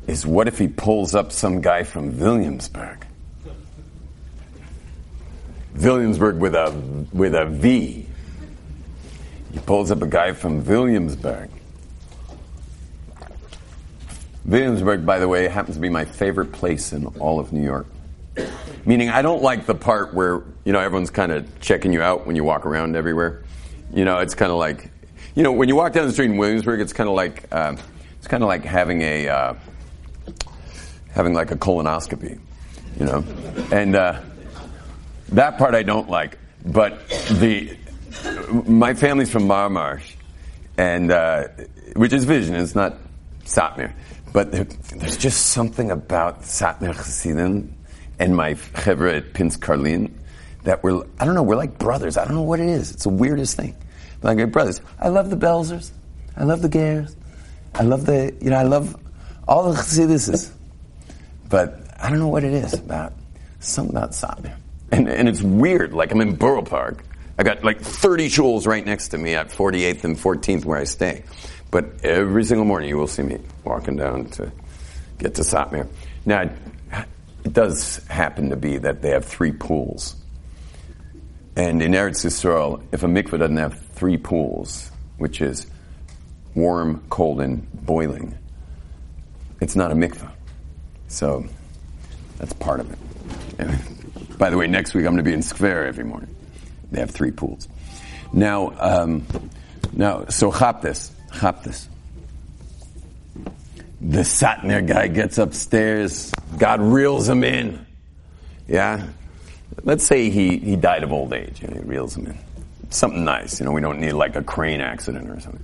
is 0.05 0.25
what 0.25 0.47
if 0.47 0.59
he 0.59 0.67
pulls 0.67 1.15
up 1.15 1.31
some 1.31 1.61
guy 1.61 1.83
from 1.83 2.19
Williamsburg? 2.19 3.05
Williamsburg 5.75 6.37
with 6.37 6.53
a 6.53 7.07
with 7.11 7.33
a 7.33 7.45
V. 7.45 8.07
He 9.51 9.59
pulls 9.61 9.89
up 9.89 10.01
a 10.01 10.07
guy 10.07 10.33
from 10.33 10.63
Williamsburg. 10.63 11.49
Williamsburg, 14.45 15.05
by 15.05 15.17
the 15.17 15.27
way, 15.27 15.47
happens 15.47 15.77
to 15.77 15.81
be 15.81 15.89
my 15.89 16.05
favorite 16.05 16.51
place 16.51 16.93
in 16.93 17.07
all 17.19 17.39
of 17.39 17.51
New 17.51 17.63
York. 17.63 17.87
Meaning, 18.85 19.09
I 19.09 19.21
don't 19.21 19.41
like 19.41 19.65
the 19.65 19.75
part 19.75 20.13
where 20.13 20.43
you 20.63 20.73
know 20.73 20.79
everyone's 20.79 21.09
kind 21.09 21.31
of 21.31 21.59
checking 21.59 21.91
you 21.91 22.01
out 22.01 22.27
when 22.27 22.35
you 22.35 22.43
walk 22.43 22.65
around 22.65 22.95
everywhere. 22.95 23.43
You 23.93 24.05
know, 24.05 24.19
it's 24.19 24.35
kind 24.35 24.51
of 24.51 24.57
like, 24.57 24.91
you 25.35 25.43
know, 25.43 25.51
when 25.51 25.69
you 25.69 25.75
walk 25.75 25.93
down 25.93 26.05
the 26.05 26.13
street 26.13 26.29
in 26.29 26.37
Williamsburg, 26.37 26.81
it's 26.81 26.93
kind 26.93 27.09
of 27.09 27.15
like 27.15 27.45
uh, 27.51 27.75
it's 28.17 28.27
kind 28.27 28.43
of 28.43 28.47
like 28.47 28.63
having 28.63 29.01
a 29.01 29.27
uh, 29.27 29.53
having 31.09 31.33
like 31.33 31.51
a 31.51 31.55
colonoscopy, 31.55 32.39
you 32.99 33.05
know, 33.05 33.23
and 33.71 33.95
uh, 33.95 34.21
that 35.29 35.57
part 35.57 35.73
I 35.73 35.83
don't 35.83 36.09
like. 36.09 36.37
But 36.65 37.07
the 37.09 37.75
my 38.65 38.93
family's 38.93 39.31
from 39.31 39.43
Marmarsh, 39.43 40.15
and 40.77 41.11
uh, 41.11 41.47
which 41.95 42.13
is 42.13 42.25
Vision. 42.25 42.55
It's 42.55 42.75
not 42.75 42.97
Satmar, 43.45 43.93
but 44.33 44.51
there, 44.51 44.65
there's 44.95 45.17
just 45.17 45.47
something 45.47 45.91
about 45.91 46.41
Satmar 46.41 46.93
Chassidim 46.93 47.74
and 48.19 48.35
my 48.35 48.53
chevra 48.53 49.17
at 49.17 49.33
Pinsk 49.33 49.59
Karlin 49.59 50.11
that 50.63 50.83
we're 50.83 51.05
I 51.19 51.25
don't 51.25 51.35
know 51.35 51.43
we're 51.43 51.55
like 51.55 51.77
brothers. 51.77 52.17
I 52.17 52.25
don't 52.25 52.35
know 52.35 52.41
what 52.41 52.59
it 52.59 52.69
is. 52.69 52.91
It's 52.91 53.03
the 53.03 53.09
weirdest 53.09 53.57
thing. 53.57 53.75
We're 54.21 54.33
like 54.33 54.51
brothers. 54.51 54.81
I 54.99 55.09
love 55.09 55.29
the 55.29 55.37
Belzers. 55.37 55.91
I 56.35 56.43
love 56.43 56.61
the 56.61 56.69
Gers. 56.69 57.15
I 57.73 57.83
love 57.83 58.05
the 58.05 58.35
you 58.41 58.49
know 58.49 58.57
I 58.57 58.63
love 58.63 58.95
all 59.47 59.71
the 59.71 59.77
Chassidises. 59.77 60.51
But 61.49 61.79
I 61.99 62.09
don't 62.09 62.19
know 62.19 62.27
what 62.27 62.43
it 62.43 62.53
is 62.53 62.73
about 62.73 63.13
something 63.59 63.95
about 63.95 64.11
Satmar. 64.11 64.55
And, 64.91 65.07
and 65.07 65.29
it's 65.29 65.41
weird. 65.41 65.93
Like 65.93 66.11
I'm 66.11 66.21
in 66.21 66.35
Borough 66.35 66.61
Park. 66.61 67.03
I 67.37 67.43
got 67.43 67.63
like 67.63 67.81
30 67.81 68.29
shuls 68.29 68.65
right 68.65 68.85
next 68.85 69.09
to 69.09 69.17
me 69.17 69.35
at 69.35 69.49
48th 69.49 70.03
and 70.05 70.15
14th 70.15 70.65
where 70.65 70.79
I 70.79 70.85
stay. 70.85 71.23
But 71.69 72.05
every 72.05 72.45
single 72.45 72.65
morning 72.65 72.89
you 72.89 72.97
will 72.97 73.07
see 73.07 73.23
me 73.23 73.39
walking 73.63 73.97
down 73.97 74.29
to 74.31 74.51
get 75.17 75.35
to 75.35 75.41
Satmar. 75.41 75.87
Now, 76.25 76.49
it 77.45 77.53
does 77.53 78.03
happen 78.07 78.49
to 78.49 78.55
be 78.55 78.79
that 78.79 79.03
they 79.03 79.11
have 79.11 79.23
three 79.23 79.51
pools. 79.51 80.15
And 81.55 81.81
in 81.81 81.91
Eretz 81.91 82.25
Yisrael, 82.25 82.81
if 82.91 83.03
a 83.03 83.05
mikveh 83.05 83.37
doesn't 83.37 83.55
have 83.57 83.79
three 83.93 84.17
pools, 84.17 84.91
which 85.17 85.41
is 85.41 85.67
warm, 86.55 87.03
cold, 87.09 87.39
and 87.39 87.71
boiling, 87.85 88.35
it's 89.61 89.75
not 89.75 89.91
a 89.91 89.95
mikveh. 89.95 90.29
So 91.07 91.45
that's 92.39 92.51
part 92.53 92.79
of 92.79 92.91
it. 92.91 94.37
By 94.39 94.49
the 94.49 94.57
way, 94.57 94.65
next 94.65 94.95
week 94.95 95.05
I'm 95.05 95.13
going 95.13 95.23
to 95.23 95.29
be 95.29 95.33
in 95.33 95.41
Skver 95.41 95.85
every 95.85 96.03
morning. 96.03 96.35
They 96.91 96.99
have 96.99 97.11
three 97.11 97.31
pools. 97.31 97.67
Now, 98.33 98.73
um, 98.79 99.25
now, 99.93 100.25
so 100.29 100.51
Chaptis, 100.51 101.11
Chaptis. 101.31 101.87
The 104.07 104.19
Satmar 104.19 104.85
guy 104.85 105.07
gets 105.07 105.39
upstairs. 105.39 106.31
God 106.59 106.79
reels 106.79 107.27
him 107.27 107.43
in. 107.43 107.83
Yeah? 108.67 109.07
Let's 109.81 110.05
say 110.05 110.29
he, 110.29 110.57
he 110.59 110.75
died 110.75 111.01
of 111.03 111.11
old 111.11 111.33
age 111.33 111.63
and 111.63 111.73
he 111.73 111.79
reels 111.79 112.15
him 112.15 112.27
in. 112.27 112.37
Something 112.91 113.25
nice. 113.25 113.59
You 113.59 113.65
know, 113.65 113.71
we 113.71 113.81
don't 113.81 113.99
need 113.99 114.11
like 114.11 114.35
a 114.35 114.43
crane 114.43 114.79
accident 114.79 115.27
or 115.27 115.39
something. 115.39 115.63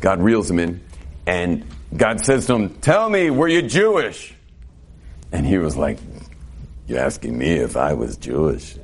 God 0.00 0.18
reels 0.20 0.50
him 0.50 0.58
in 0.58 0.80
and 1.26 1.62
God 1.94 2.24
says 2.24 2.46
to 2.46 2.54
him, 2.54 2.70
Tell 2.76 3.10
me, 3.10 3.28
were 3.28 3.48
you 3.48 3.60
Jewish? 3.60 4.34
And 5.30 5.46
he 5.46 5.58
was 5.58 5.76
like, 5.76 5.98
You're 6.86 7.00
asking 7.00 7.36
me 7.36 7.50
if 7.50 7.76
I 7.76 7.92
was 7.92 8.16
Jewish? 8.16 8.76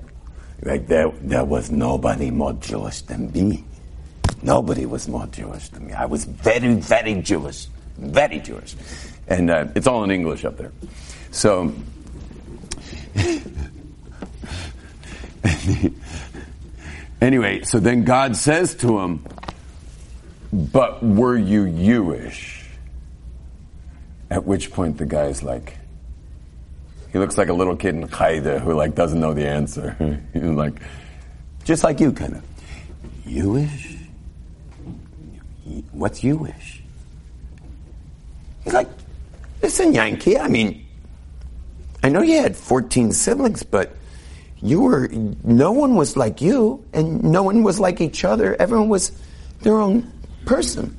Like, 0.61 0.89
there, 0.89 1.11
there 1.23 1.45
was 1.45 1.71
nobody 1.71 2.31
more 2.31 2.53
Jewish 2.53 3.01
than 3.01 3.33
me. 3.33 3.65
Nobody 4.43 4.85
was 4.85 5.09
more 5.09 5.27
Jewish 5.29 5.71
than 5.71 5.87
me. 5.87 5.95
I 5.95 6.05
was 6.05 6.27
very, 6.27 6.75
very 6.75 7.15
Jewish. 7.23 7.67
Very 7.97 8.41
Jewish. 8.41 8.75
And 9.27 9.51
uh, 9.51 9.67
it's 9.75 9.87
all 9.87 10.05
in 10.05 10.11
English 10.11 10.45
up 10.45 10.57
there. 10.57 10.73
So, 11.31 11.73
anyway, 17.21 17.63
so 17.63 17.81
then 17.81 18.05
God 18.05 18.37
says 18.37 18.75
to 18.77 19.01
him, 19.01 19.25
But 20.53 21.03
were 21.03 21.37
you 21.37 21.65
Youish? 21.65 22.65
At 24.31 24.45
which 24.45 24.71
point 24.73 24.99
the 24.99 25.07
guy's 25.07 25.43
like, 25.43 25.79
he 27.13 27.19
looks 27.19 27.39
like 27.39 27.49
a 27.49 27.53
little 27.53 27.77
kid 27.77 27.95
in 27.95 28.09
Kita 28.09 28.61
who 28.61 28.75
like 28.75 28.95
doesn't 28.95 29.21
know 29.21 29.35
the 29.35 29.47
answer. 29.47 29.97
Like, 30.35 30.75
just 31.65 31.85
like 31.85 32.01
you, 32.01 32.13
kind 32.13 32.35
of. 32.35 32.45
Youish? 33.25 33.99
What's 35.93 36.21
Youish? 36.21 36.74
He's 38.65 38.73
like, 38.73 38.89
listen, 39.63 39.93
Yankee. 39.93 40.39
I 40.39 40.49
mean, 40.49 40.85
I 42.03 42.09
know 42.09 42.23
you 42.23 42.41
had 42.41 42.57
14 42.57 43.13
siblings, 43.13 43.63
but 43.63 43.95
you 44.61 44.81
were 44.81 45.09
no 45.09 45.73
one 45.73 45.95
was 45.95 46.17
like 46.17 46.41
you, 46.41 46.85
and 46.93 47.23
no 47.23 47.43
one 47.43 47.63
was 47.63 47.79
like 47.79 48.01
each 48.01 48.25
other. 48.25 48.57
Everyone 48.59 48.89
was 48.89 49.13
their 49.61 49.79
own 49.79 50.11
person. 50.47 50.97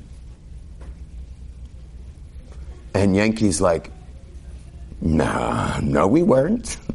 And 2.94 3.14
Yankee's 3.14 3.60
like, 3.60 3.90
no, 5.00 5.78
no, 5.82 6.06
we 6.06 6.22
weren't. 6.22 6.76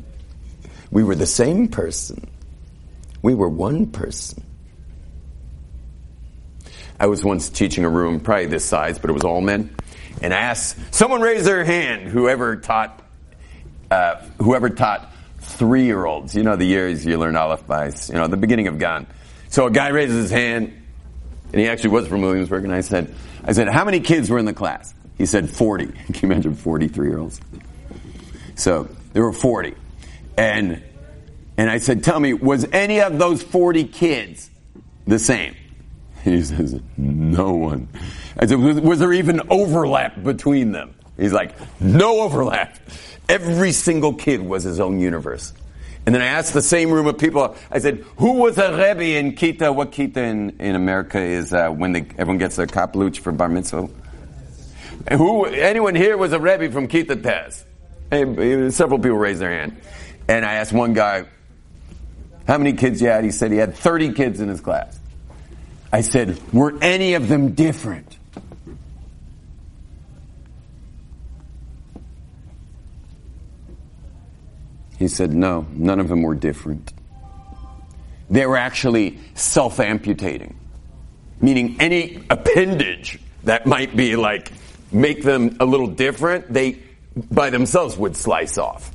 We 0.93 1.05
were 1.05 1.15
the 1.15 1.25
same 1.25 1.69
person. 1.69 2.29
We 3.21 3.33
were 3.33 3.47
one 3.47 3.87
person. 3.87 4.43
I 6.99 7.05
was 7.05 7.23
once 7.23 7.47
teaching 7.47 7.85
a 7.85 7.89
room, 7.89 8.19
probably 8.19 8.47
this 8.47 8.65
size, 8.65 8.99
but 8.99 9.09
it 9.09 9.13
was 9.13 9.23
all 9.23 9.39
men. 9.39 9.73
And 10.21 10.33
I 10.33 10.37
asked 10.37 10.93
someone 10.93 11.21
raise 11.21 11.45
their 11.45 11.63
hand, 11.65 12.07
whoever 12.07 12.55
taught, 12.55 13.01
uh, 13.89 14.15
whoever 14.37 14.69
taught 14.69 15.11
three-year-olds. 15.39 16.35
You 16.35 16.43
know 16.43 16.55
the 16.55 16.65
years 16.65 17.05
you 17.05 17.17
learn 17.17 17.35
Aleph 17.35 17.65
by, 17.65 17.87
you 17.87 18.13
know, 18.13 18.27
the 18.27 18.37
beginning 18.37 18.67
of 18.67 18.77
Gan. 18.77 19.07
So 19.49 19.65
a 19.65 19.71
guy 19.71 19.89
raises 19.89 20.15
his 20.15 20.31
hand, 20.31 20.73
and 21.51 21.59
he 21.59 21.67
actually 21.67 21.89
was 21.89 22.07
from 22.07 22.21
Williamsburg. 22.21 22.63
And 22.63 22.73
I 22.73 22.81
said, 22.81 23.13
I 23.43 23.53
said, 23.53 23.67
how 23.67 23.83
many 23.83 23.99
kids 23.99 24.29
were 24.29 24.37
in 24.37 24.45
the 24.45 24.53
class? 24.53 24.93
He 25.17 25.25
said 25.25 25.49
40. 25.49 25.87
Can 26.13 26.13
you 26.13 26.19
imagine 26.23 26.55
43 26.55 27.09
year 27.09 27.19
olds? 27.19 27.41
So 28.55 28.87
there 29.13 29.23
were 29.23 29.33
40. 29.33 29.75
And 30.37 30.83
And 31.57 31.69
I 31.69 31.79
said, 31.79 32.03
tell 32.03 32.19
me, 32.19 32.33
was 32.33 32.65
any 32.71 33.01
of 33.01 33.17
those 33.19 33.41
40 33.43 33.85
kids 33.85 34.49
the 35.05 35.19
same? 35.19 35.55
He 36.23 36.43
says, 36.43 36.79
no 36.97 37.51
one. 37.53 37.87
I 38.37 38.45
said, 38.45 38.59
was, 38.59 38.99
there 38.99 39.11
even 39.11 39.41
overlap 39.49 40.21
between 40.21 40.71
them? 40.71 40.93
He's 41.17 41.33
like, 41.33 41.55
no 41.81 42.21
overlap. 42.21 42.77
Every 43.27 43.71
single 43.71 44.13
kid 44.13 44.41
was 44.41 44.63
his 44.63 44.79
own 44.79 44.99
universe. 44.99 45.51
And 46.05 46.13
then 46.13 46.21
I 46.21 46.27
asked 46.27 46.53
the 46.53 46.61
same 46.61 46.91
room 46.91 47.07
of 47.07 47.17
people, 47.17 47.55
I 47.71 47.79
said, 47.79 48.05
who 48.17 48.33
was 48.33 48.57
a 48.59 48.71
Rebbe 48.71 49.17
in 49.17 49.33
Kita? 49.33 49.73
What 49.73 49.91
Kita 49.91 50.17
in, 50.17 50.51
in 50.59 50.75
America 50.75 51.19
is 51.19 51.53
uh, 51.53 51.69
when 51.69 51.91
they, 51.91 52.01
everyone 52.17 52.37
gets 52.37 52.59
a 52.59 52.67
kapeluch 52.67 53.19
for 53.19 53.31
bar 53.31 53.49
mitzvah? 53.49 53.89
Who, 55.13 55.45
anyone 55.45 55.95
here 55.95 56.17
was 56.17 56.33
a 56.33 56.39
Rebbe 56.39 56.71
from 56.71 56.87
Kita? 56.87 57.63
And 58.11 58.73
several 58.73 58.99
people 58.99 59.17
raised 59.17 59.41
their 59.41 59.51
hand. 59.51 59.77
And 60.27 60.45
I 60.45 60.55
asked 60.55 60.73
one 60.73 60.93
guy, 60.93 61.25
how 62.47 62.57
many 62.57 62.73
kids 62.73 63.01
you 63.01 63.07
had? 63.07 63.23
He 63.23 63.31
said 63.31 63.51
he 63.51 63.57
had 63.57 63.75
30 63.75 64.13
kids 64.13 64.39
in 64.39 64.49
his 64.49 64.61
class. 64.61 64.99
I 65.91 66.01
said, 66.01 66.39
were 66.53 66.77
any 66.81 67.15
of 67.15 67.27
them 67.27 67.53
different? 67.53 68.17
He 74.97 75.07
said, 75.07 75.33
no, 75.33 75.65
none 75.71 75.99
of 75.99 76.07
them 76.07 76.21
were 76.21 76.35
different. 76.35 76.93
They 78.29 78.45
were 78.45 78.55
actually 78.55 79.19
self 79.33 79.79
amputating, 79.79 80.55
meaning 81.41 81.77
any 81.79 82.23
appendage 82.29 83.19
that 83.43 83.65
might 83.65 83.95
be 83.95 84.15
like, 84.15 84.51
make 84.91 85.23
them 85.23 85.57
a 85.59 85.65
little 85.65 85.87
different, 85.87 86.53
they 86.53 86.79
by 87.29 87.49
themselves 87.49 87.97
would 87.97 88.15
slice 88.15 88.57
off. 88.57 88.91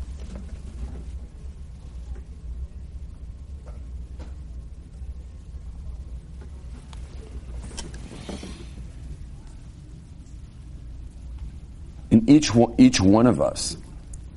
And 12.17 12.31
each 12.31 12.55
one, 12.55 12.75
each 12.79 12.99
one 12.99 13.27
of 13.27 13.43
us 13.43 13.77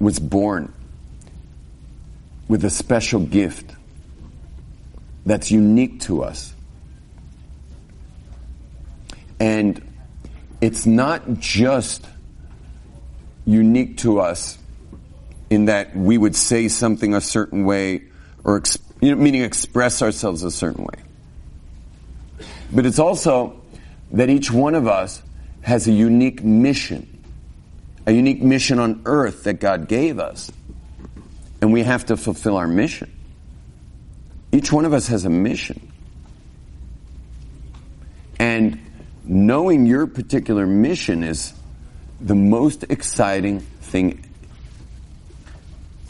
was 0.02 0.20
born 0.20 0.74
with 2.50 2.66
a 2.66 2.70
special 2.70 3.22
gift 3.22 3.72
that's 5.26 5.50
unique 5.50 6.02
to 6.02 6.22
us. 6.24 6.54
And 9.40 9.82
it's 10.60 10.86
not 10.86 11.40
just 11.40 12.06
unique 13.46 14.00
to 14.00 14.20
us 14.20 14.58
in 15.50 15.66
that 15.66 15.96
we 15.96 16.18
would 16.18 16.36
say 16.36 16.68
something 16.68 17.14
a 17.14 17.22
certain 17.22 17.64
way 17.64 18.04
or 18.44 18.62
you 19.00 19.16
know, 19.16 19.22
meaning 19.22 19.44
express 19.44 20.02
ourselves 20.02 20.44
a 20.44 20.52
certain 20.52 20.84
way. 20.84 22.46
But 22.74 22.86
it's 22.86 23.00
also 23.00 23.62
that 24.12 24.30
each 24.30 24.52
one 24.52 24.76
of 24.76 24.86
us 24.86 25.24
has 25.62 25.88
a 25.88 25.94
unique 25.94 26.44
mission, 26.44 27.19
a 28.10 28.12
unique 28.12 28.42
mission 28.42 28.80
on 28.80 29.04
earth 29.06 29.44
that 29.44 29.60
God 29.60 29.88
gave 29.88 30.18
us. 30.18 30.52
And 31.62 31.72
we 31.72 31.84
have 31.84 32.08
to 32.08 32.18
fulfill 32.18 32.58
our 32.58 32.68
mission. 32.68 33.14
Each 34.52 34.72
one 34.72 34.86
of 34.86 34.94
us 34.94 35.10
has 35.10 35.26
a 35.26 35.30
mission. 35.30 35.92
And 38.40 38.80
knowing 39.24 39.86
your 39.86 40.08
particular 40.08 40.66
mission 40.66 41.22
is 41.22 41.54
the 42.20 42.34
most 42.34 42.84
exciting 42.90 43.60
thing 43.60 44.26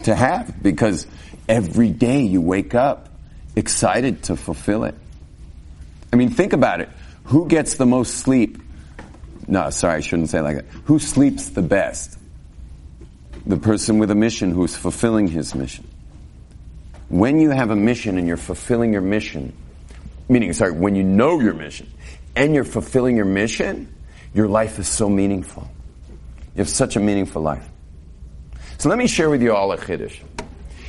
to 0.04 0.16
have 0.16 0.64
because 0.64 1.06
every 1.50 1.90
day 1.90 2.22
you 2.22 2.40
wake 2.40 2.76
up 2.76 3.10
excited 3.58 4.24
to 4.24 4.38
fulfill 4.38 4.86
it. 4.86 4.96
I 6.14 6.16
mean, 6.16 6.30
think 6.30 6.54
about 6.54 6.80
it. 6.80 6.88
Who 7.26 7.50
gets 7.50 7.76
the 7.76 7.86
most 7.86 8.20
sleep? 8.20 8.58
No, 9.50 9.70
sorry, 9.72 9.96
I 9.96 10.00
shouldn't 10.00 10.30
say 10.30 10.42
like 10.42 10.58
that. 10.58 10.66
Who 10.86 11.00
sleeps 11.00 11.50
the 11.50 11.62
best? 11.62 12.20
the 13.46 13.58
person 13.58 13.98
with 13.98 14.12
a 14.12 14.16
mission 14.16 14.52
who's 14.52 14.76
fulfilling 14.76 15.28
his 15.28 15.56
mission. 15.56 15.88
When 17.10 17.40
you 17.40 17.50
have 17.50 17.72
a 17.72 17.76
mission 17.76 18.18
and 18.20 18.28
you're 18.28 18.38
fulfilling 18.38 18.94
your 18.94 19.02
mission, 19.02 19.54
meaning, 20.28 20.54
sorry, 20.54 20.72
when 20.72 20.96
you 20.96 21.04
know 21.04 21.40
your 21.40 21.56
mission 21.56 21.92
and 22.36 22.54
you're 22.54 22.64
fulfilling 22.64 23.16
your 23.16 23.26
mission, 23.26 23.94
your 24.36 24.48
life 24.48 24.78
is 24.78 24.88
so 24.88 25.10
meaningful. 25.10 25.68
You 26.56 26.60
have 26.60 26.70
such 26.70 26.96
a 26.96 27.00
meaningful 27.00 27.42
life. 27.42 27.68
So 28.78 28.90
let 28.90 28.98
me 28.98 29.08
share 29.08 29.30
with 29.30 29.42
you 29.42 29.56
all 29.56 29.72
a 29.72 29.78
chiddush. 29.78 30.20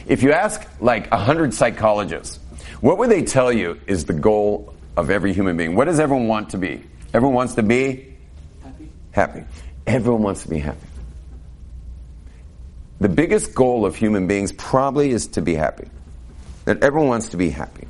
If 0.07 0.23
you 0.23 0.33
ask 0.33 0.69
like 0.81 1.11
a 1.11 1.17
hundred 1.17 1.55
psychologists, 1.55 2.39
what 2.81 2.99
would 2.99 3.11
they 3.11 3.23
tell 3.23 3.51
you 3.51 3.81
is 3.87 4.05
the 4.05 4.13
goal 4.13 4.75
of 4.97 5.09
every 5.09 5.33
human 5.33 5.57
being? 5.57 5.75
What 5.75 5.87
does 5.87 5.99
everyone 5.99 6.29
want 6.29 6.51
to 6.51 6.59
be? 6.59 6.85
Everyone 7.15 7.35
wants 7.35 7.55
to 7.55 7.63
be 7.63 8.10
Happy? 9.13 9.45
Everyone 9.87 10.23
wants 10.23 10.43
to 10.43 10.49
be 10.49 10.59
happy. 10.59 10.87
The 13.01 13.09
biggest 13.09 13.55
goal 13.55 13.87
of 13.87 13.97
human 13.97 14.27
beings 14.27 14.53
probably 14.53 15.11
is 15.11 15.29
to 15.29 15.43
be 15.43 15.55
happy. 15.55 15.89
That 16.67 16.83
everyone 16.83 17.09
wants 17.09 17.31
to 17.31 17.37
be 17.37 17.51
happy. 17.51 17.89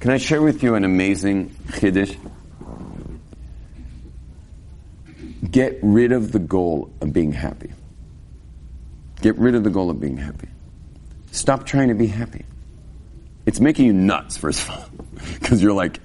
Can 0.00 0.10
I 0.10 0.18
share 0.18 0.40
with 0.40 0.62
you 0.62 0.74
an 0.74 0.84
amazing 0.84 1.50
chiddush? 1.68 2.16
Get 5.50 5.78
rid 5.82 6.12
of 6.12 6.32
the 6.32 6.38
goal 6.38 6.90
of 7.00 7.12
being 7.12 7.32
happy. 7.32 7.72
Get 9.20 9.36
rid 9.38 9.54
of 9.54 9.64
the 9.64 9.70
goal 9.70 9.90
of 9.90 10.00
being 10.00 10.16
happy. 10.16 10.48
Stop 11.32 11.66
trying 11.66 11.88
to 11.88 11.94
be 11.94 12.06
happy. 12.06 12.44
It's 13.46 13.60
making 13.60 13.86
you 13.86 13.92
nuts, 13.92 14.36
first 14.36 14.62
of 14.62 14.70
all. 14.70 15.03
Because 15.44 15.62
you're 15.62 15.74
like, 15.74 16.00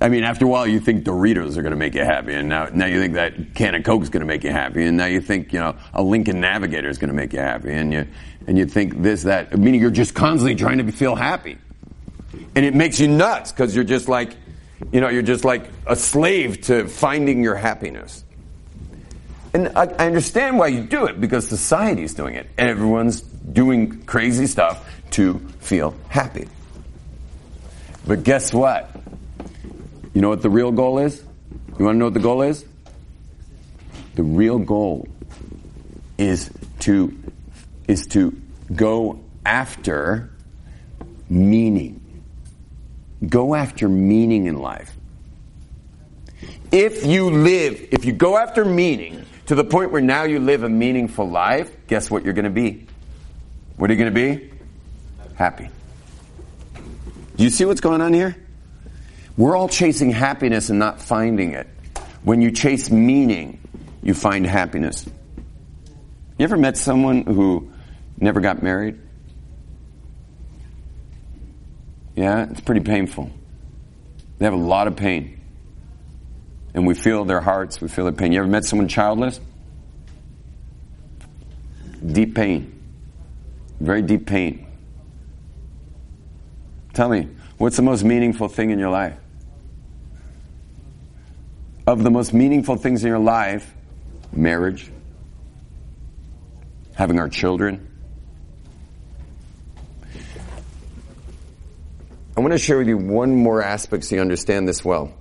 I 0.00 0.08
mean, 0.08 0.22
after 0.22 0.44
a 0.44 0.48
while 0.48 0.66
you 0.66 0.78
think 0.78 1.04
Doritos 1.04 1.56
are 1.56 1.62
going 1.62 1.72
to 1.72 1.76
make 1.76 1.94
you 1.94 2.04
happy, 2.04 2.34
and 2.34 2.48
now, 2.48 2.66
now 2.66 2.86
you 2.86 3.00
think 3.00 3.14
that 3.14 3.54
can 3.54 3.74
of 3.74 3.84
Coke 3.84 4.02
is 4.02 4.10
going 4.10 4.20
to 4.20 4.26
make 4.26 4.44
you 4.44 4.50
happy, 4.50 4.84
and 4.84 4.96
now 4.96 5.06
you 5.06 5.20
think, 5.20 5.52
you 5.52 5.58
know, 5.58 5.74
a 5.94 6.02
Lincoln 6.02 6.40
Navigator 6.40 6.88
is 6.88 6.98
going 6.98 7.08
to 7.08 7.14
make 7.14 7.32
you 7.32 7.38
happy, 7.38 7.72
and 7.72 7.92
you, 7.92 8.06
and 8.46 8.58
you 8.58 8.66
think 8.66 9.00
this, 9.02 9.22
that, 9.22 9.58
meaning 9.58 9.80
you're 9.80 9.90
just 9.90 10.14
constantly 10.14 10.54
trying 10.54 10.78
to 10.78 10.92
feel 10.92 11.14
happy. 11.14 11.56
And 12.54 12.64
it 12.66 12.74
makes 12.74 13.00
you 13.00 13.08
nuts, 13.08 13.50
because 13.50 13.74
you're 13.74 13.84
just 13.84 14.08
like, 14.08 14.36
you 14.92 15.00
know, 15.00 15.08
you're 15.08 15.22
just 15.22 15.44
like 15.44 15.70
a 15.86 15.96
slave 15.96 16.60
to 16.62 16.86
finding 16.86 17.42
your 17.42 17.54
happiness. 17.54 18.24
And 19.54 19.68
I, 19.76 19.84
I 19.84 20.06
understand 20.06 20.58
why 20.58 20.68
you 20.68 20.82
do 20.82 21.06
it, 21.06 21.20
because 21.20 21.48
society's 21.48 22.14
doing 22.14 22.34
it, 22.34 22.48
and 22.58 22.68
everyone's 22.68 23.20
doing 23.20 24.02
crazy 24.04 24.46
stuff 24.46 24.88
to 25.12 25.38
feel 25.60 25.94
happy. 26.08 26.48
But 28.06 28.24
guess 28.24 28.52
what? 28.52 28.90
You 30.14 30.20
know 30.20 30.28
what 30.28 30.42
the 30.42 30.50
real 30.50 30.72
goal 30.72 30.98
is? 30.98 31.22
You 31.78 31.84
want 31.84 31.94
to 31.94 31.98
know 31.98 32.06
what 32.06 32.14
the 32.14 32.20
goal 32.20 32.42
is? 32.42 32.64
The 34.14 34.22
real 34.22 34.58
goal 34.58 35.08
is 36.18 36.50
to 36.80 37.16
is 37.88 38.06
to 38.08 38.38
go 38.74 39.20
after 39.44 40.30
meaning. 41.28 42.00
Go 43.26 43.54
after 43.54 43.88
meaning 43.88 44.46
in 44.46 44.58
life. 44.58 44.94
If 46.70 47.06
you 47.06 47.30
live, 47.30 47.88
if 47.90 48.04
you 48.04 48.12
go 48.12 48.36
after 48.36 48.64
meaning 48.64 49.24
to 49.46 49.54
the 49.54 49.64
point 49.64 49.92
where 49.92 50.02
now 50.02 50.24
you 50.24 50.38
live 50.38 50.62
a 50.62 50.68
meaningful 50.68 51.28
life, 51.28 51.70
guess 51.86 52.10
what 52.10 52.24
you're 52.24 52.34
going 52.34 52.44
to 52.44 52.50
be? 52.50 52.86
What 53.76 53.90
are 53.90 53.94
you 53.94 53.98
going 53.98 54.12
to 54.12 54.38
be? 54.38 54.50
Happy. 55.34 55.68
Do 57.36 57.44
you 57.44 57.50
see 57.50 57.64
what's 57.64 57.80
going 57.80 58.00
on 58.00 58.12
here? 58.12 58.36
We're 59.36 59.56
all 59.56 59.68
chasing 59.68 60.10
happiness 60.10 60.68
and 60.68 60.78
not 60.78 61.00
finding 61.00 61.52
it. 61.52 61.66
When 62.22 62.42
you 62.42 62.50
chase 62.50 62.90
meaning, 62.90 63.58
you 64.02 64.14
find 64.14 64.46
happiness. 64.46 65.06
You 66.38 66.44
ever 66.44 66.56
met 66.56 66.76
someone 66.76 67.22
who 67.22 67.72
never 68.18 68.40
got 68.40 68.62
married? 68.62 68.98
Yeah, 72.14 72.50
it's 72.50 72.60
pretty 72.60 72.82
painful. 72.82 73.30
They 74.38 74.44
have 74.44 74.54
a 74.54 74.56
lot 74.56 74.86
of 74.86 74.96
pain. 74.96 75.40
And 76.74 76.86
we 76.86 76.94
feel 76.94 77.24
their 77.24 77.40
hearts, 77.40 77.80
we 77.80 77.88
feel 77.88 78.04
their 78.04 78.12
pain. 78.12 78.32
You 78.32 78.40
ever 78.40 78.48
met 78.48 78.64
someone 78.64 78.88
childless? 78.88 79.40
Deep 82.04 82.34
pain. 82.34 82.80
Very 83.80 84.02
deep 84.02 84.26
pain. 84.26 84.66
Tell 86.92 87.08
me, 87.08 87.28
what's 87.58 87.76
the 87.76 87.82
most 87.82 88.04
meaningful 88.04 88.48
thing 88.48 88.70
in 88.70 88.78
your 88.78 88.90
life? 88.90 89.16
Of 91.86 92.02
the 92.04 92.10
most 92.10 92.32
meaningful 92.32 92.76
things 92.76 93.02
in 93.02 93.08
your 93.08 93.18
life, 93.18 93.74
marriage, 94.32 94.90
having 96.94 97.18
our 97.18 97.28
children. 97.28 97.88
I 102.36 102.40
want 102.40 102.52
to 102.52 102.58
share 102.58 102.78
with 102.78 102.88
you 102.88 102.96
one 102.96 103.34
more 103.34 103.62
aspect 103.62 104.04
so 104.04 104.16
you 104.16 104.20
understand 104.20 104.68
this 104.68 104.84
well. 104.84 105.12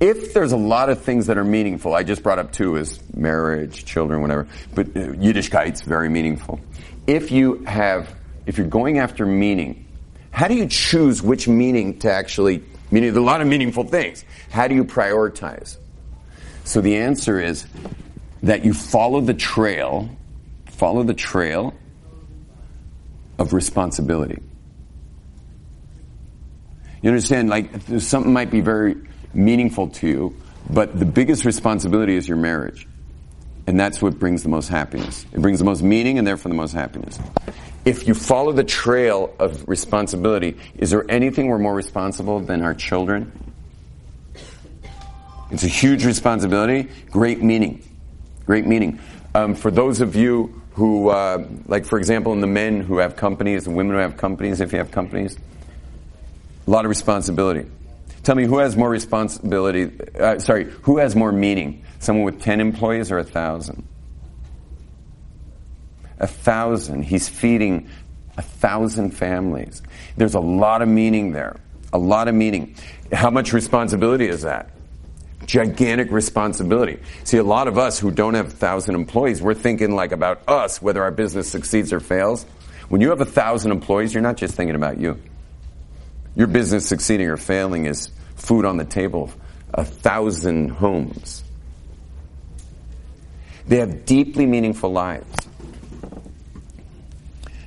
If 0.00 0.32
there's 0.32 0.52
a 0.52 0.56
lot 0.56 0.90
of 0.90 1.02
things 1.02 1.26
that 1.26 1.38
are 1.38 1.44
meaningful, 1.44 1.94
I 1.94 2.04
just 2.04 2.22
brought 2.22 2.38
up 2.38 2.52
two 2.52 2.76
is 2.76 3.00
marriage, 3.14 3.84
children, 3.84 4.20
whatever, 4.22 4.46
but 4.74 4.88
uh, 4.88 5.12
Yiddishkeit's 5.12 5.82
very 5.82 6.08
meaningful 6.08 6.60
if 7.08 7.32
you 7.32 7.64
have, 7.64 8.14
if 8.48 8.56
you're 8.56 8.66
going 8.66 8.98
after 8.98 9.26
meaning, 9.26 9.86
how 10.30 10.48
do 10.48 10.54
you 10.54 10.66
choose 10.66 11.22
which 11.22 11.46
meaning 11.46 11.98
to 11.98 12.10
actually, 12.10 12.64
meaning, 12.90 13.14
a 13.14 13.20
lot 13.20 13.42
of 13.42 13.46
meaningful 13.46 13.84
things. 13.84 14.24
How 14.50 14.66
do 14.66 14.74
you 14.74 14.84
prioritize? 14.84 15.76
So 16.64 16.80
the 16.80 16.96
answer 16.96 17.38
is 17.40 17.66
that 18.42 18.64
you 18.64 18.72
follow 18.72 19.20
the 19.20 19.34
trail, 19.34 20.08
follow 20.64 21.02
the 21.02 21.12
trail 21.12 21.74
of 23.38 23.52
responsibility. 23.52 24.40
You 27.02 27.10
understand, 27.10 27.50
like, 27.50 27.70
something 27.98 28.32
might 28.32 28.50
be 28.50 28.62
very 28.62 28.96
meaningful 29.34 29.88
to 29.88 30.08
you, 30.08 30.36
but 30.70 30.98
the 30.98 31.04
biggest 31.04 31.44
responsibility 31.44 32.16
is 32.16 32.26
your 32.26 32.38
marriage. 32.38 32.88
And 33.66 33.78
that's 33.78 34.00
what 34.00 34.18
brings 34.18 34.42
the 34.42 34.48
most 34.48 34.68
happiness. 34.68 35.26
It 35.34 35.42
brings 35.42 35.58
the 35.58 35.66
most 35.66 35.82
meaning 35.82 36.16
and 36.16 36.26
therefore 36.26 36.48
the 36.48 36.56
most 36.56 36.72
happiness. 36.72 37.18
If 37.88 38.06
you 38.06 38.12
follow 38.12 38.52
the 38.52 38.64
trail 38.64 39.34
of 39.38 39.66
responsibility, 39.66 40.58
is 40.76 40.90
there 40.90 41.10
anything 41.10 41.46
we're 41.46 41.58
more 41.58 41.74
responsible 41.74 42.38
than 42.38 42.60
our 42.60 42.74
children? 42.74 43.32
It's 45.50 45.64
a 45.64 45.68
huge 45.68 46.04
responsibility, 46.04 46.90
great 47.10 47.42
meaning. 47.42 47.82
Great 48.44 48.66
meaning. 48.66 49.00
Um, 49.34 49.54
for 49.54 49.70
those 49.70 50.02
of 50.02 50.14
you 50.14 50.60
who, 50.72 51.08
uh, 51.08 51.48
like 51.66 51.86
for 51.86 51.98
example, 51.98 52.34
in 52.34 52.42
the 52.42 52.46
men 52.46 52.82
who 52.82 52.98
have 52.98 53.16
companies, 53.16 53.64
the 53.64 53.70
women 53.70 53.94
who 53.94 54.02
have 54.02 54.18
companies, 54.18 54.60
if 54.60 54.70
you 54.72 54.76
have 54.76 54.90
companies, 54.90 55.38
a 56.66 56.70
lot 56.70 56.84
of 56.84 56.90
responsibility. 56.90 57.70
Tell 58.22 58.34
me 58.34 58.44
who 58.44 58.58
has 58.58 58.76
more 58.76 58.90
responsibility, 58.90 59.90
uh, 60.20 60.38
sorry, 60.40 60.64
who 60.82 60.98
has 60.98 61.16
more 61.16 61.32
meaning? 61.32 61.82
Someone 62.00 62.26
with 62.26 62.42
10 62.42 62.60
employees 62.60 63.10
or 63.10 63.16
a 63.16 63.24
thousand? 63.24 63.82
A 66.18 66.26
thousand. 66.26 67.02
He's 67.04 67.28
feeding 67.28 67.88
a 68.36 68.42
thousand 68.42 69.10
families. 69.10 69.82
There's 70.16 70.34
a 70.34 70.40
lot 70.40 70.82
of 70.82 70.88
meaning 70.88 71.32
there. 71.32 71.60
A 71.92 71.98
lot 71.98 72.28
of 72.28 72.34
meaning. 72.34 72.74
How 73.12 73.30
much 73.30 73.52
responsibility 73.52 74.28
is 74.28 74.42
that? 74.42 74.70
Gigantic 75.46 76.10
responsibility. 76.10 77.00
See, 77.24 77.38
a 77.38 77.42
lot 77.42 77.68
of 77.68 77.78
us 77.78 77.98
who 77.98 78.10
don't 78.10 78.34
have 78.34 78.48
a 78.48 78.50
thousand 78.50 78.94
employees, 78.94 79.40
we're 79.40 79.54
thinking 79.54 79.94
like 79.94 80.12
about 80.12 80.42
us, 80.48 80.82
whether 80.82 81.02
our 81.02 81.10
business 81.10 81.48
succeeds 81.48 81.92
or 81.92 82.00
fails. 82.00 82.44
When 82.88 83.00
you 83.00 83.10
have 83.10 83.20
a 83.20 83.26
thousand 83.26 83.72
employees, 83.72 84.12
you're 84.12 84.22
not 84.22 84.36
just 84.36 84.54
thinking 84.54 84.74
about 84.74 84.98
you. 84.98 85.20
Your 86.34 86.46
business 86.46 86.86
succeeding 86.86 87.28
or 87.28 87.36
failing 87.36 87.86
is 87.86 88.10
food 88.36 88.64
on 88.64 88.76
the 88.76 88.84
table, 88.84 89.32
a 89.74 89.84
thousand 89.84 90.70
homes. 90.70 91.42
They 93.66 93.78
have 93.78 94.04
deeply 94.04 94.46
meaningful 94.46 94.90
lives. 94.90 95.47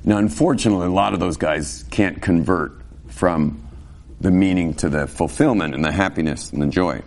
Now, 0.03 0.17
unfortunately, 0.17 0.87
a 0.87 0.91
lot 0.91 1.13
of 1.13 1.19
those 1.19 1.37
guys 1.37 1.85
can't 1.91 2.21
convert 2.21 2.73
from 3.07 3.67
the 4.19 4.31
meaning 4.31 4.73
to 4.75 4.89
the 4.89 5.07
fulfillment 5.07 5.75
and 5.75 5.83
the 5.83 5.91
happiness 5.91 6.51
and 6.51 6.61
the 6.61 6.67
joy. 6.67 7.01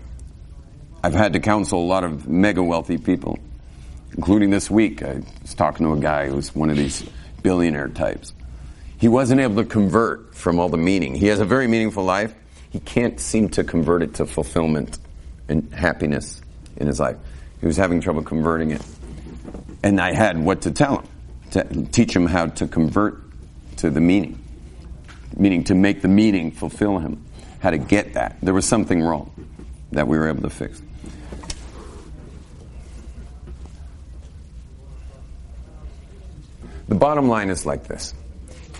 I've 1.02 1.14
had 1.14 1.33
to 1.35 1.40
counsel 1.40 1.80
a 1.80 1.87
lot 1.87 2.04
of 2.04 2.28
mega 2.28 2.62
wealthy 2.62 2.98
people, 2.98 3.38
including 4.16 4.50
this 4.50 4.70
week. 4.70 5.02
I 5.02 5.22
was 5.42 5.54
talking 5.54 5.87
to 5.87 5.92
a 5.92 5.98
guy 5.98 6.28
who's 6.28 6.54
one 6.54 6.70
of 6.70 6.76
these 6.76 7.04
billionaire 7.42 7.88
types. 7.88 8.33
He 8.98 9.09
wasn't 9.09 9.40
able 9.40 9.57
to 9.57 9.64
convert 9.68 10.35
from 10.35 10.59
all 10.59 10.68
the 10.68 10.78
meaning. 10.78 11.14
He 11.14 11.26
has 11.26 11.40
a 11.40 11.44
very 11.44 11.66
meaningful 11.66 12.04
life. 12.04 12.35
He 12.70 12.80
can't 12.80 13.20
seem 13.20 13.48
to 13.50 13.64
convert 13.64 14.02
it 14.02 14.14
to 14.14 14.26
fulfillment 14.26 14.98
and 15.48 15.72
happiness 15.74 16.40
in 16.76 16.87
his 16.87 17.00
life. 17.00 17.16
He 17.61 17.66
was 17.66 17.76
having 17.76 18.00
trouble 18.00 18.22
converting 18.22 18.70
it. 18.70 18.83
And 19.83 20.00
I 20.00 20.12
had 20.12 20.38
what 20.38 20.62
to 20.62 20.70
tell 20.70 20.98
him, 20.98 21.09
to 21.54 21.86
teach 21.86 22.14
him 22.14 22.26
how 22.26 22.46
to 22.46 22.66
convert 22.66 23.22
to 23.76 23.88
the 23.88 24.00
meaning, 24.00 24.42
meaning 25.36 25.62
to 25.64 25.74
make 25.74 26.02
the 26.02 26.08
meaning 26.08 26.50
fulfill 26.50 26.98
him, 26.98 27.24
how 27.60 27.70
to 27.70 27.78
get 27.78 28.14
that. 28.14 28.36
There 28.42 28.52
was 28.52 28.66
something 28.66 29.00
wrong 29.00 29.30
that 29.92 30.08
we 30.08 30.18
were 30.18 30.28
able 30.28 30.42
to 30.42 30.50
fix. 30.50 30.82
The 36.88 36.96
bottom 36.96 37.28
line 37.28 37.50
is 37.50 37.64
like 37.64 37.84
this 37.84 38.14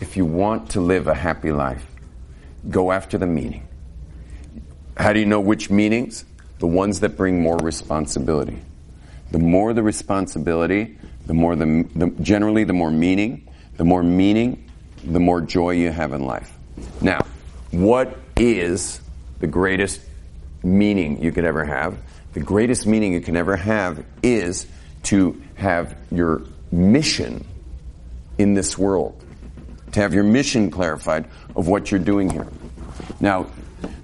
if 0.00 0.16
you 0.16 0.24
want 0.24 0.70
to 0.70 0.80
live 0.80 1.06
a 1.06 1.14
happy 1.14 1.52
life, 1.52 1.87
go 2.68 2.90
after 2.90 3.18
the 3.18 3.26
meaning. 3.26 3.68
How 4.96 5.12
do 5.12 5.20
you 5.20 5.26
know 5.26 5.40
which 5.40 5.70
meanings? 5.70 6.24
The 6.58 6.66
ones 6.66 7.00
that 7.00 7.16
bring 7.16 7.40
more 7.40 7.56
responsibility. 7.58 8.58
The 9.30 9.38
more 9.38 9.72
the 9.72 9.82
responsibility, 9.82 10.98
the 11.26 11.34
more 11.34 11.56
the, 11.56 11.88
the 11.94 12.10
generally 12.22 12.64
the 12.64 12.72
more 12.72 12.90
meaning. 12.90 13.48
The 13.76 13.84
more 13.84 14.02
meaning, 14.02 14.70
the 15.02 15.18
more 15.18 15.40
joy 15.40 15.70
you 15.70 15.90
have 15.90 16.12
in 16.12 16.24
life. 16.24 16.52
Now, 17.00 17.26
what 17.72 18.16
is 18.37 19.00
the 19.40 19.48
greatest 19.48 20.00
meaning 20.62 21.22
you 21.22 21.32
could 21.32 21.44
ever 21.44 21.64
have? 21.64 21.98
The 22.34 22.40
greatest 22.40 22.87
meaning 22.87 23.12
you 23.12 23.20
can 23.20 23.37
ever 23.37 23.56
have 23.56 24.04
is 24.22 24.66
to 25.04 25.42
have 25.56 25.96
your 26.12 26.44
mission 26.70 27.44
in 28.38 28.54
this 28.54 28.78
world 28.78 29.24
to 29.94 30.00
have 30.00 30.12
your 30.12 30.24
mission 30.24 30.70
clarified 30.70 31.28
of 31.56 31.68
what 31.68 31.90
you're 31.90 32.00
doing 32.00 32.28
here. 32.28 32.46
Now, 33.20 33.46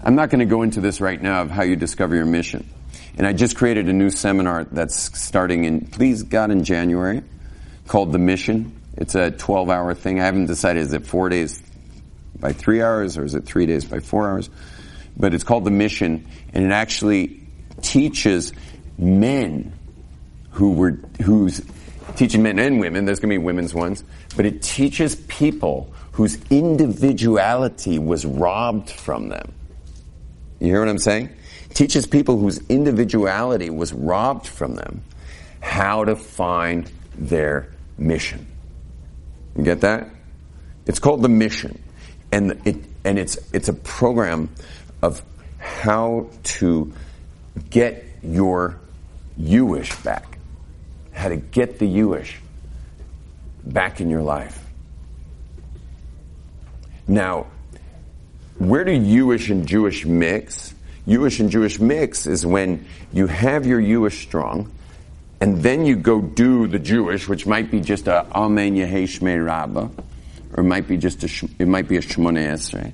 I'm 0.02 0.14
not 0.14 0.30
going 0.30 0.38
to 0.40 0.44
go 0.46 0.62
into 0.62 0.80
this 0.80 1.00
right 1.00 1.20
now 1.20 1.42
of 1.42 1.50
how 1.50 1.62
you 1.62 1.76
discover 1.76 2.14
your 2.14 2.26
mission. 2.26 2.68
And 3.16 3.26
I 3.26 3.32
just 3.32 3.56
created 3.56 3.88
a 3.88 3.92
new 3.92 4.10
seminar 4.10 4.64
that's 4.64 5.18
starting 5.18 5.64
in, 5.64 5.86
please 5.86 6.22
God, 6.22 6.50
in 6.50 6.64
January, 6.64 7.22
called 7.86 8.12
The 8.12 8.18
Mission. 8.18 8.80
It's 8.96 9.14
a 9.14 9.30
12 9.30 9.70
hour 9.70 9.94
thing. 9.94 10.20
I 10.20 10.24
haven't 10.24 10.46
decided 10.46 10.80
is 10.82 10.92
it 10.92 11.06
four 11.06 11.28
days 11.28 11.62
by 12.38 12.52
three 12.52 12.82
hours 12.82 13.18
or 13.18 13.24
is 13.24 13.34
it 13.34 13.44
three 13.44 13.66
days 13.66 13.84
by 13.84 14.00
four 14.00 14.28
hours? 14.28 14.48
But 15.16 15.34
it's 15.34 15.44
called 15.44 15.64
The 15.64 15.70
Mission 15.70 16.26
and 16.52 16.64
it 16.64 16.72
actually 16.72 17.40
teaches 17.82 18.52
men 18.98 19.72
who 20.50 20.72
were, 20.72 20.98
who's 21.22 21.62
teaching 22.16 22.42
men 22.42 22.58
and 22.58 22.80
women, 22.80 23.04
there's 23.04 23.20
going 23.20 23.30
to 23.30 23.38
be 23.38 23.44
women's 23.44 23.74
ones, 23.74 24.04
but 24.36 24.46
it 24.46 24.62
teaches 24.62 25.16
people 25.16 25.92
whose 26.12 26.38
individuality 26.50 27.98
was 27.98 28.26
robbed 28.26 28.90
from 28.90 29.28
them. 29.28 29.52
You 30.58 30.68
hear 30.68 30.80
what 30.80 30.88
I'm 30.88 30.98
saying? 30.98 31.30
Teaches 31.74 32.06
people 32.06 32.38
whose 32.38 32.58
individuality 32.68 33.70
was 33.70 33.92
robbed 33.92 34.46
from 34.46 34.74
them 34.74 35.02
how 35.60 36.04
to 36.04 36.16
find 36.16 36.90
their 37.16 37.72
mission. 37.98 38.46
You 39.56 39.62
get 39.62 39.82
that? 39.82 40.08
It's 40.86 40.98
called 40.98 41.22
the 41.22 41.28
mission. 41.28 41.82
And 42.32 42.60
it 42.64 42.76
and 43.04 43.18
it's 43.18 43.38
it's 43.52 43.68
a 43.68 43.72
program 43.72 44.48
of 45.02 45.22
how 45.58 46.30
to 46.42 46.92
get 47.70 48.04
your 48.22 48.78
Youish 49.38 50.02
back. 50.04 50.38
How 51.12 51.28
to 51.28 51.36
get 51.36 51.78
the 51.78 51.86
you-ish 51.86 52.40
back 53.64 54.00
in 54.00 54.08
your 54.08 54.22
life. 54.22 54.64
Now, 57.08 57.46
where 58.58 58.84
do 58.84 58.96
Jewish 58.98 59.50
and 59.50 59.66
Jewish 59.66 60.04
mix? 60.06 60.69
Jewish 61.10 61.40
and 61.40 61.50
Jewish 61.50 61.80
mix 61.80 62.28
is 62.28 62.46
when 62.46 62.86
you 63.12 63.26
have 63.26 63.66
your 63.66 63.80
Jewish 63.80 64.22
strong, 64.22 64.70
and 65.40 65.60
then 65.60 65.84
you 65.84 65.96
go 65.96 66.20
do 66.20 66.68
the 66.68 66.78
Jewish, 66.78 67.28
which 67.28 67.46
might 67.46 67.68
be 67.68 67.80
just 67.80 68.06
a 68.06 68.26
Amen 68.32 68.76
Yehei 68.76 69.04
Shmei 69.04 69.90
or 70.52 70.60
it 70.60 70.66
might 70.66 70.86
be 70.86 70.96
just 70.96 71.24
a 71.24 71.48
it 71.58 71.66
might 71.66 71.88
be 71.88 71.96
a 71.96 72.00
Shmoneh 72.00 72.52
Esrei, 72.52 72.92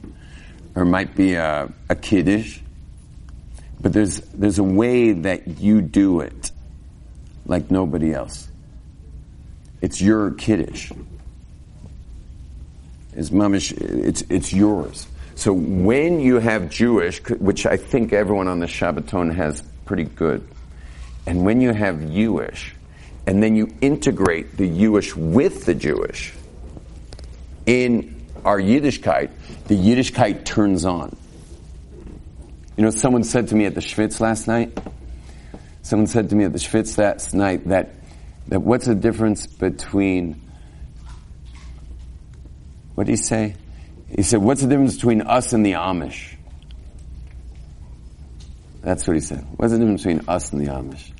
or 0.74 0.82
it 0.82 0.86
might 0.86 1.14
be 1.14 1.34
a, 1.34 1.70
a 1.90 1.94
Kiddush. 1.94 2.60
But 3.80 3.92
there's 3.92 4.20
there's 4.20 4.58
a 4.58 4.64
way 4.64 5.12
that 5.12 5.58
you 5.58 5.82
do 5.82 6.20
it 6.20 6.50
like 7.44 7.70
nobody 7.70 8.14
else. 8.14 8.48
It's 9.82 10.00
your 10.00 10.30
kiddush. 10.32 10.90
It's 13.14 13.30
mamish, 13.30 13.72
it's, 13.78 14.24
it's 14.28 14.52
yours. 14.52 15.06
So 15.36 15.52
when 15.52 16.18
you 16.18 16.40
have 16.40 16.70
Jewish, 16.70 17.22
which 17.28 17.66
I 17.66 17.76
think 17.76 18.12
everyone 18.12 18.48
on 18.48 18.58
the 18.58 18.66
Shabbaton 18.66 19.34
has 19.34 19.62
pretty 19.84 20.04
good, 20.04 20.46
and 21.26 21.44
when 21.44 21.60
you 21.60 21.72
have 21.72 22.00
Jewish, 22.10 22.74
and 23.26 23.42
then 23.42 23.54
you 23.54 23.68
integrate 23.80 24.56
the 24.56 24.66
Jewish 24.66 25.14
with 25.14 25.66
the 25.66 25.74
Jewish 25.74 26.32
in 27.66 28.26
our 28.44 28.58
Yiddishkeit, 28.58 29.30
the 29.66 29.76
Yiddishkeit 29.76 30.44
turns 30.46 30.84
on. 30.84 31.14
You 32.76 32.84
know, 32.84 32.90
someone 32.90 33.22
said 33.22 33.48
to 33.48 33.54
me 33.54 33.66
at 33.66 33.74
the 33.74 33.80
Schwitz 33.80 34.20
last 34.20 34.48
night, 34.48 34.78
someone 35.82 36.06
said 36.06 36.30
to 36.30 36.36
me 36.36 36.44
at 36.44 36.52
the 36.52 36.58
Schwitz 36.58 36.96
last 36.96 37.34
night 37.34 37.68
that 37.68 37.90
that 38.48 38.60
what's 38.60 38.86
the 38.86 38.94
difference 38.94 39.46
between 39.46 40.40
what 42.94 43.04
did 43.04 43.12
he 43.12 43.16
say? 43.16 43.56
He 44.08 44.22
said, 44.22 44.40
What's 44.40 44.62
the 44.62 44.68
difference 44.68 44.94
between 44.94 45.22
us 45.22 45.52
and 45.52 45.64
the 45.64 45.72
Amish? 45.72 46.34
That's 48.82 49.06
what 49.06 49.14
he 49.14 49.20
said. 49.20 49.44
What's 49.56 49.72
the 49.72 49.78
difference 49.78 50.04
between 50.04 50.28
us 50.28 50.52
and 50.52 50.60
the 50.60 50.70
Amish? 50.70 51.10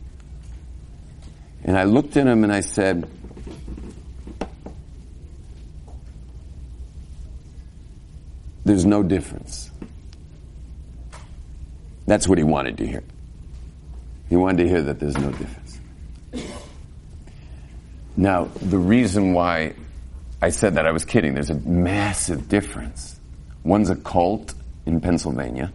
And 1.64 1.76
I 1.76 1.84
looked 1.84 2.16
at 2.16 2.26
him 2.26 2.44
and 2.44 2.52
I 2.52 2.60
said, 2.60 3.08
There's 8.64 8.84
no 8.84 9.02
difference. 9.02 9.70
That's 12.06 12.26
what 12.26 12.38
he 12.38 12.44
wanted 12.44 12.78
to 12.78 12.86
hear. 12.86 13.04
He 14.28 14.36
wanted 14.36 14.64
to 14.64 14.68
hear 14.68 14.82
that 14.82 14.98
there's 14.98 15.16
no 15.16 15.30
difference. 15.30 15.80
Now, 18.16 18.44
the 18.60 18.78
reason 18.78 19.34
why 19.34 19.74
I 20.40 20.50
said 20.50 20.74
that 20.74 20.86
I 20.86 20.92
was 20.92 21.04
kidding, 21.04 21.34
there's 21.34 21.50
a 21.50 21.54
massive 21.54 22.48
difference. 22.48 23.18
One's 23.64 23.90
a 23.90 23.96
cult 23.96 24.54
in 24.84 25.00
Pennsylvania, 25.00 25.72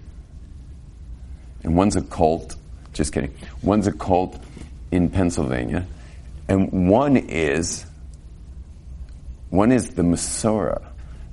and 1.63 1.75
one's 1.75 1.95
a 1.95 2.01
cult, 2.01 2.55
just 2.93 3.13
kidding, 3.13 3.33
one's 3.61 3.87
a 3.87 3.91
cult 3.91 4.41
in 4.91 5.09
Pennsylvania, 5.09 5.85
and 6.47 6.89
one 6.89 7.17
is, 7.17 7.85
one 9.49 9.71
is 9.71 9.89
the 9.89 10.03
Masorah 10.03 10.83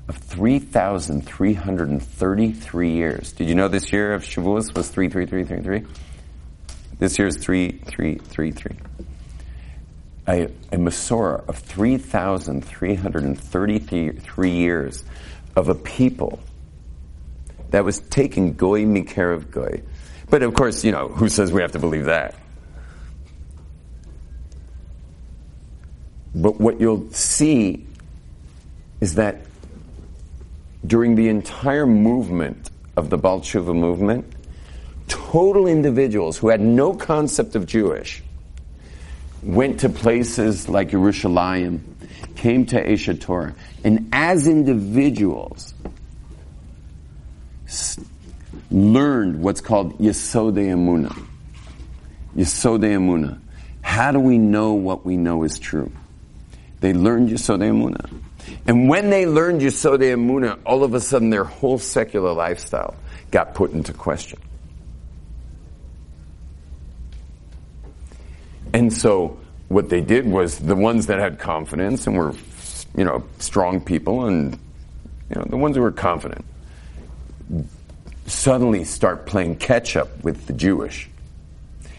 of 0.08 0.16
3,333 0.16 2.90
years. 2.90 3.32
Did 3.32 3.48
you 3.48 3.54
know 3.54 3.68
this 3.68 3.92
year 3.92 4.14
of 4.14 4.22
Shavuos 4.22 4.74
was 4.74 4.88
33333? 4.88 5.84
This 6.98 7.18
year 7.18 7.28
is 7.28 7.36
3333. 7.36 8.76
A, 10.28 10.44
a 10.44 10.76
Masorah 10.76 11.48
of 11.48 11.58
3,333 11.58 14.50
years 14.50 15.04
of 15.56 15.68
a 15.68 15.74
people 15.74 16.38
that 17.70 17.84
was 17.84 18.00
taking 18.00 18.54
goy 18.54 18.84
mikarev 18.84 19.50
goy. 19.50 19.82
But 20.30 20.42
of 20.42 20.54
course, 20.54 20.84
you 20.84 20.92
know, 20.92 21.08
who 21.08 21.28
says 21.28 21.50
we 21.50 21.62
have 21.62 21.72
to 21.72 21.78
believe 21.78 22.04
that? 22.04 22.34
But 26.34 26.60
what 26.60 26.80
you'll 26.80 27.10
see 27.10 27.86
is 29.00 29.14
that 29.14 29.40
during 30.86 31.14
the 31.14 31.28
entire 31.28 31.86
movement 31.86 32.70
of 32.96 33.10
the 33.10 33.18
Baal 33.18 33.42
movement, 33.54 34.32
total 35.08 35.66
individuals 35.66 36.38
who 36.38 36.48
had 36.48 36.60
no 36.60 36.94
concept 36.94 37.56
of 37.56 37.66
Jewish 37.66 38.22
went 39.42 39.80
to 39.80 39.88
places 39.88 40.68
like 40.68 40.90
Yerushalayim, 40.90 41.80
came 42.36 42.66
to 42.66 42.84
Aish 42.84 43.20
Torah, 43.20 43.54
and 43.84 44.08
as 44.12 44.46
individuals 44.46 45.74
learned 48.70 49.40
what's 49.40 49.60
called 49.60 49.98
Yesodei 49.98 50.68
Emunah. 50.68 51.26
Yesodei 52.36 52.96
Emunah. 52.96 53.40
How 53.82 54.12
do 54.12 54.20
we 54.20 54.38
know 54.38 54.74
what 54.74 55.04
we 55.04 55.16
know 55.16 55.44
is 55.44 55.58
true? 55.58 55.90
They 56.80 56.92
learned 56.92 57.30
Yesodei 57.30 57.70
Emunah. 57.70 58.22
And 58.66 58.88
when 58.88 59.10
they 59.10 59.26
learned 59.26 59.60
Yesodei 59.60 60.14
Emunah, 60.14 60.58
all 60.64 60.84
of 60.84 60.94
a 60.94 61.00
sudden 61.00 61.30
their 61.30 61.44
whole 61.44 61.78
secular 61.78 62.32
lifestyle 62.32 62.94
got 63.30 63.54
put 63.54 63.72
into 63.72 63.92
question. 63.92 64.38
And 68.72 68.92
so 68.92 69.38
what 69.68 69.88
they 69.88 70.00
did 70.00 70.26
was 70.26 70.58
the 70.58 70.76
ones 70.76 71.06
that 71.06 71.18
had 71.18 71.38
confidence 71.38 72.06
and 72.06 72.16
were, 72.16 72.34
you 72.96 73.04
know, 73.04 73.24
strong 73.38 73.80
people 73.80 74.26
and, 74.26 74.58
you 75.30 75.36
know, 75.36 75.44
the 75.44 75.56
ones 75.56 75.76
who 75.76 75.82
were 75.82 75.92
confident 75.92 76.44
suddenly 78.26 78.84
start 78.84 79.26
playing 79.26 79.56
catch 79.56 79.96
up 79.96 80.22
with 80.22 80.46
the 80.46 80.52
Jewish. 80.52 81.08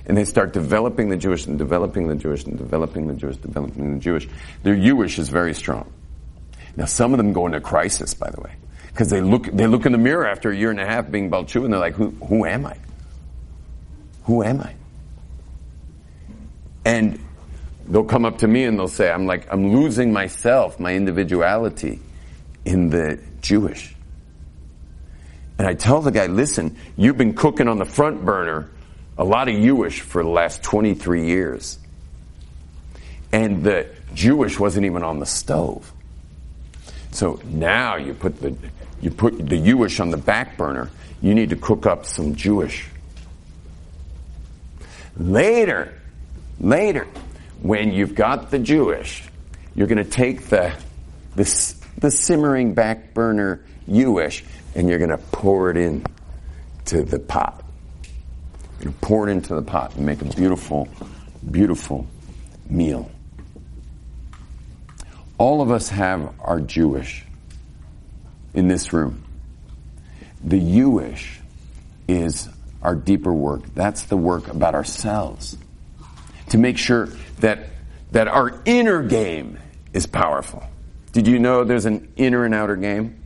And 0.06 0.18
they 0.18 0.26
start 0.26 0.54
developing 0.54 1.10
the 1.10 1.18
Jewish 1.18 1.46
and 1.46 1.58
developing 1.58 2.08
the 2.08 2.16
Jewish 2.16 2.44
and 2.46 2.58
developing 2.58 3.08
the 3.08 3.14
Jewish, 3.14 3.38
developing 3.38 3.94
the 3.96 4.00
Jewish. 4.00 4.28
Their 4.64 4.76
Jewish 4.76 5.20
is 5.20 5.30
very 5.30 5.54
strong. 5.54 5.92
Now 6.76 6.86
some 6.86 7.14
of 7.14 7.18
them 7.18 7.34
go 7.34 7.46
into 7.46 7.62
crisis, 7.62 8.14
by 8.14 8.30
the 8.32 8.42
way. 8.42 8.54
Because 8.88 9.10
they 9.10 9.22
look, 9.22 9.46
they 9.46 9.68
look 9.68 9.86
in 9.86 9.92
the 9.92 10.00
mirror 10.00 10.28
after 10.28 10.50
a 10.50 10.56
year 10.56 10.72
and 10.72 10.80
a 10.80 10.86
half 10.86 11.12
being 11.12 11.30
Balchu 11.30 11.64
and 11.64 11.72
they're 11.72 11.80
like, 11.80 11.94
who, 11.94 12.10
who 12.28 12.46
am 12.46 12.66
I? 12.66 12.78
Who 14.24 14.44
am 14.44 14.62
I? 14.62 14.74
And 16.90 17.20
they'll 17.88 18.04
come 18.04 18.26
up 18.26 18.40
to 18.40 18.48
me 18.48 18.64
and 18.64 18.80
they'll 18.80 18.88
say, 18.88 19.12
I'm 19.12 19.28
like, 19.28 19.46
I'm 19.54 19.72
losing 19.72 20.12
myself, 20.12 20.80
my 20.80 20.96
individuality 20.96 22.00
in 22.66 22.90
the 22.90 23.20
Jewish. 23.42 23.96
And 25.60 25.68
I 25.68 25.76
tell 25.76 26.02
the 26.02 26.10
guy, 26.10 26.26
listen, 26.26 26.76
you've 26.98 27.18
been 27.18 27.36
cooking 27.36 27.68
on 27.68 27.78
the 27.78 27.86
front 27.86 28.26
burner 28.26 28.72
a 29.20 29.24
lot 29.24 29.50
of 29.50 29.54
Jewish 29.54 30.02
for 30.02 30.24
the 30.24 30.30
last 30.30 30.64
23 30.64 31.28
years. 31.28 31.78
And 33.32 33.64
the 33.64 33.88
Jewish 34.16 34.60
wasn't 34.60 34.88
even 34.88 35.04
on 35.04 35.20
the 35.20 35.28
stove. 35.28 35.94
So 37.12 37.40
now 37.46 37.98
you 37.98 38.16
put 38.16 38.42
the, 38.42 38.56
you 39.00 39.12
put 39.12 39.38
the 39.38 39.62
Jewish 39.62 40.00
on 40.00 40.10
the 40.10 40.18
back 40.18 40.58
burner. 40.58 40.90
You 41.22 41.36
need 41.36 41.52
to 41.52 41.56
cook 41.56 41.86
up 41.86 42.08
some 42.08 42.34
Jewish. 42.34 42.88
Later, 45.16 45.99
later, 46.60 47.08
when 47.62 47.92
you've 47.92 48.16
got 48.16 48.52
the 48.52 48.60
Jewish, 48.60 49.24
you're 49.76 49.88
going 49.88 50.04
to 50.04 50.10
take 50.10 50.48
the, 50.48 50.74
the, 51.36 51.76
the 51.98 52.12
simmering 52.12 52.74
back 52.74 53.14
burner 53.14 53.64
Jewish 53.88 54.44
and 54.76 54.88
you're 54.88 55.00
going 55.00 55.10
to 55.10 55.18
pour 55.18 55.72
it 55.72 55.78
in 55.78 56.06
to 56.86 57.04
the 57.04 57.20
pot. 57.20 57.64
You 58.82 58.92
pour 59.02 59.28
it 59.28 59.32
into 59.32 59.56
the 59.56 59.62
pot 59.62 59.96
and 59.96 60.06
make 60.06 60.22
a 60.22 60.26
beautiful, 60.26 60.88
beautiful 61.50 62.08
meal. 62.70 63.12
All 65.38 65.62
of 65.62 65.72
us 65.72 65.90
have 65.90 66.34
our 66.40 66.60
Jewish 66.60 67.26
in 68.54 68.68
this 68.68 68.94
room. 68.94 69.24
The 70.44 70.60
Jewish 70.60 71.40
is 72.08 72.50
our 72.82 72.96
deeper 72.96 73.34
work. 73.34 73.64
That's 73.74 74.04
the 74.04 74.18
work 74.18 74.48
about 74.48 74.76
ourselves. 74.76 75.58
To 76.50 76.58
make 76.58 76.78
sure 76.78 77.08
that, 77.40 77.68
that 78.12 78.28
our 78.28 78.62
inner 78.66 79.04
game 79.04 79.60
is 79.94 80.06
powerful. 80.06 80.64
Did 81.12 81.28
you 81.28 81.40
know 81.40 81.64
there's 81.64 81.86
an 81.86 82.12
inner 82.16 82.46
and 82.46 82.54
outer 82.54 82.76
game? 82.76 83.24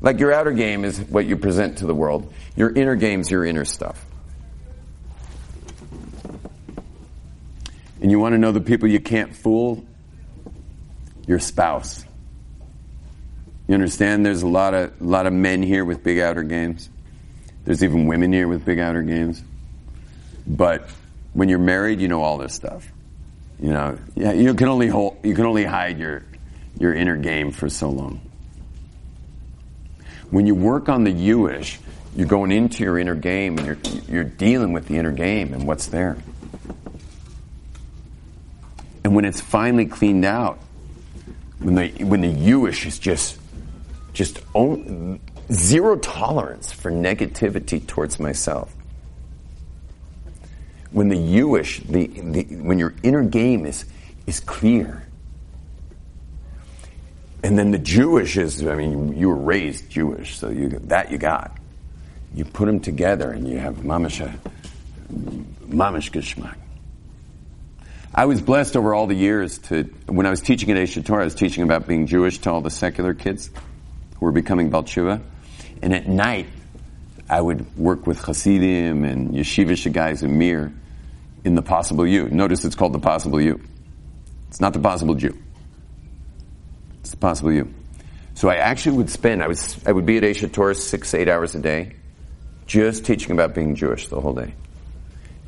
Like 0.00 0.20
your 0.20 0.32
outer 0.32 0.52
game 0.52 0.84
is 0.84 1.00
what 1.00 1.26
you 1.26 1.36
present 1.36 1.78
to 1.78 1.86
the 1.86 1.94
world. 1.94 2.32
Your 2.56 2.70
inner 2.70 2.94
game's 2.94 3.30
your 3.30 3.44
inner 3.44 3.64
stuff. 3.64 4.04
And 8.00 8.10
you 8.10 8.20
want 8.20 8.34
to 8.34 8.38
know 8.38 8.52
the 8.52 8.60
people 8.60 8.88
you 8.88 9.00
can't 9.00 9.34
fool? 9.34 9.84
Your 11.26 11.40
spouse. 11.40 12.04
You 13.66 13.74
understand 13.74 14.24
there's 14.24 14.42
a 14.42 14.48
lot 14.48 14.72
of, 14.72 15.00
a 15.00 15.04
lot 15.04 15.26
of 15.26 15.32
men 15.32 15.62
here 15.62 15.84
with 15.84 16.02
big 16.02 16.20
outer 16.20 16.44
games. 16.44 16.88
There's 17.64 17.82
even 17.82 18.06
women 18.06 18.32
here 18.32 18.48
with 18.48 18.64
big 18.64 18.78
outer 18.78 19.02
games. 19.02 19.42
But 20.46 20.88
when 21.38 21.48
you're 21.48 21.60
married, 21.60 22.00
you 22.00 22.08
know 22.08 22.20
all 22.20 22.36
this 22.36 22.52
stuff. 22.52 22.90
You 23.60 23.70
know, 23.70 23.96
yeah, 24.16 24.32
you 24.32 24.54
can 24.54 24.66
only 24.66 24.88
hold, 24.88 25.18
you 25.22 25.36
can 25.36 25.46
only 25.46 25.64
hide 25.64 25.96
your, 25.96 26.24
your 26.80 26.92
inner 26.92 27.16
game 27.16 27.52
for 27.52 27.68
so 27.68 27.90
long. 27.90 28.20
When 30.30 30.46
you 30.48 30.56
work 30.56 30.88
on 30.88 31.04
the 31.04 31.12
Jewish, 31.12 31.78
you're 32.16 32.26
going 32.26 32.50
into 32.50 32.82
your 32.82 32.98
inner 32.98 33.14
game 33.14 33.56
and 33.56 33.66
you're, 33.68 33.78
you're 34.08 34.24
dealing 34.24 34.72
with 34.72 34.88
the 34.88 34.96
inner 34.96 35.12
game 35.12 35.54
and 35.54 35.64
what's 35.64 35.86
there. 35.86 36.16
And 39.04 39.14
when 39.14 39.24
it's 39.24 39.40
finally 39.40 39.86
cleaned 39.86 40.24
out, 40.24 40.58
when 41.60 41.76
the, 41.76 42.04
when 42.04 42.20
the 42.20 42.32
Jewish 42.32 42.84
is 42.84 42.98
just, 42.98 43.38
just 44.12 44.40
zero 45.52 45.96
tolerance 45.98 46.72
for 46.72 46.90
negativity 46.90 47.86
towards 47.86 48.18
myself. 48.18 48.74
When 50.90 51.08
the 51.08 51.16
Jewish, 51.16 51.80
the, 51.80 52.06
the, 52.06 52.42
when 52.62 52.78
your 52.78 52.94
inner 53.02 53.22
game 53.22 53.66
is, 53.66 53.84
is 54.26 54.40
clear, 54.40 55.06
and 57.42 57.58
then 57.58 57.70
the 57.70 57.78
Jewish 57.78 58.36
is, 58.36 58.66
I 58.66 58.74
mean, 58.74 59.16
you 59.16 59.28
were 59.28 59.36
raised 59.36 59.90
Jewish, 59.90 60.38
so 60.38 60.48
you, 60.48 60.68
that 60.84 61.10
you 61.10 61.18
got. 61.18 61.56
You 62.34 62.44
put 62.44 62.66
them 62.66 62.80
together 62.80 63.30
and 63.30 63.48
you 63.48 63.58
have 63.58 63.76
mamish, 63.76 64.20
mamish 65.10 66.10
geschmack. 66.10 66.56
I 68.14 68.24
was 68.24 68.40
blessed 68.40 68.76
over 68.76 68.94
all 68.94 69.06
the 69.06 69.14
years 69.14 69.58
to, 69.58 69.84
when 70.06 70.26
I 70.26 70.30
was 70.30 70.40
teaching 70.40 70.70
at 70.70 70.76
Aish 70.76 71.02
Torah, 71.04 71.22
I 71.22 71.24
was 71.24 71.34
teaching 71.34 71.62
about 71.62 71.86
being 71.86 72.06
Jewish 72.06 72.38
to 72.38 72.50
all 72.50 72.60
the 72.60 72.70
secular 72.70 73.14
kids 73.14 73.50
who 74.18 74.26
were 74.26 74.32
becoming 74.32 74.70
Balchuva. 74.70 75.22
And 75.82 75.94
at 75.94 76.08
night, 76.08 76.46
I 77.30 77.40
would 77.40 77.76
work 77.76 78.06
with 78.06 78.20
Hasidim 78.20 79.04
and 79.04 79.34
Yeshivish 79.34 79.90
guys 79.92 80.22
in 80.22 80.38
Mir 80.38 80.72
in 81.44 81.54
the 81.54 81.62
possible 81.62 82.06
you. 82.06 82.28
Notice 82.28 82.64
it's 82.64 82.74
called 82.74 82.92
the 82.92 82.98
possible 82.98 83.40
you. 83.40 83.60
It's 84.48 84.60
not 84.60 84.72
the 84.72 84.80
possible 84.80 85.14
Jew. 85.14 85.36
It's 87.00 87.10
the 87.10 87.16
possible 87.18 87.52
you. 87.52 87.72
So 88.34 88.48
I 88.48 88.56
actually 88.56 88.98
would 88.98 89.10
spend, 89.10 89.42
I 89.42 89.48
was, 89.48 89.78
I 89.84 89.92
would 89.92 90.06
be 90.06 90.16
at 90.16 90.22
Aish 90.22 90.48
HaTorah 90.48 90.76
six, 90.76 91.12
eight 91.12 91.28
hours 91.28 91.54
a 91.54 91.60
day, 91.60 91.94
just 92.66 93.04
teaching 93.04 93.32
about 93.32 93.54
being 93.54 93.74
Jewish 93.74 94.08
the 94.08 94.20
whole 94.20 94.34
day. 94.34 94.54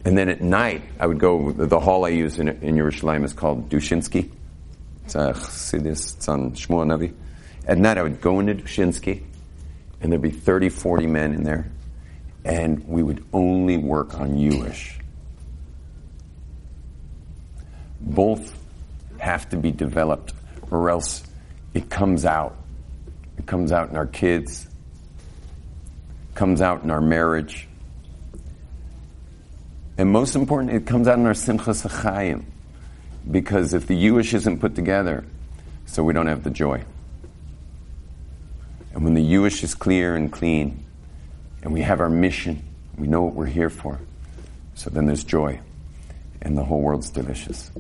And 0.05 0.19
then 0.19 0.29
at 0.29 0.41
night, 0.41 0.83
I 0.99 1.07
would 1.07 1.19
go, 1.19 1.53
the 1.53 1.79
hall 1.81 2.05
I 2.05 2.09
use 2.09 2.39
in, 2.39 2.49
in 2.49 2.75
Yerushalayim 2.77 3.25
is 3.25 3.33
called 3.33 3.69
Dushinsky. 3.69 4.31
It's 5.05 5.15
a 5.15 5.33
Chassidus, 5.33 6.17
it's 6.17 6.29
on 6.29 6.53
Shmuel 6.53 6.87
Navi. 6.87 7.15
At 7.67 7.79
night, 7.79 7.99
I 7.99 8.03
would 8.03 8.21
go 8.21 8.41
into 8.41 8.55
Dushinsky, 8.55 9.23
and 10.01 10.11
there'd 10.11 10.23
be 10.23 10.31
30, 10.31 10.69
40 10.69 11.07
men 11.07 11.35
in 11.35 11.43
there, 11.45 11.71
and 12.45 12.87
we 12.87 13.03
would 13.03 13.25
only 13.33 13.77
work 13.77 14.19
on 14.19 14.39
Jewish. 14.39 14.99
Both 18.01 18.57
have 19.19 19.49
to 19.51 19.57
be 19.57 19.71
developed, 19.71 20.33
or 20.71 20.91
else 20.91 21.23
it 21.75 21.91
comes 21.91 22.25
out. 22.25 22.57
It 23.39 23.47
comes 23.47 23.73
out 23.73 23.91
in 23.91 23.97
our 23.97 24.07
kids, 24.07 24.69
comes 26.35 26.61
out 26.61 26.83
in 26.83 26.91
our 26.91 27.01
marriage, 27.01 27.69
and 30.01 30.11
most 30.11 30.35
important, 30.35 30.73
it 30.73 30.87
comes 30.87 31.07
out 31.07 31.19
in 31.19 31.27
our 31.27 31.35
simchas 31.35 31.87
hachayim. 31.87 32.45
Because 33.31 33.75
if 33.75 33.87
the 33.87 34.01
Jewish 34.01 34.33
isn't 34.33 34.59
put 34.59 34.75
together, 34.75 35.27
so 35.85 36.03
we 36.03 36.15
don't 36.15 36.27
have 36.27 36.43
the 36.43 36.49
joy. 36.49 36.85
And 38.93 39.05
when 39.05 39.15
the 39.15 39.27
Jewish 39.27 39.63
is 39.63 39.75
clear 39.75 40.17
and 40.17 40.33
clean, 40.33 40.85
and 41.63 41.73
we 41.73 41.83
have 41.83 42.01
our 42.01 42.11
mission, 42.11 42.63
we 42.97 43.07
know 43.07 43.23
what 43.23 43.35
we're 43.35 43.47
here 43.47 43.71
for, 43.71 43.99
so 44.75 44.91
then 44.91 45.07
there's 45.07 45.25
joy, 45.25 45.61
and 46.43 46.57
the 46.57 46.65
whole 46.65 46.81
world's 46.81 47.11
delicious. 47.11 47.71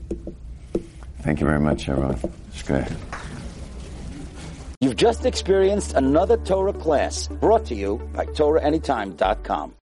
Thank 1.22 1.40
you 1.40 1.46
very 1.46 1.60
much, 1.60 1.88
everyone. 1.88 2.16
Shkoyach. 2.54 2.96
You've 4.80 4.96
just 4.96 5.26
experienced 5.26 5.92
another 5.94 6.38
Torah 6.38 6.72
class 6.72 7.28
brought 7.28 7.66
to 7.66 7.74
you 7.74 7.98
by 8.14 8.24
TorahAnytime.com. 8.24 9.74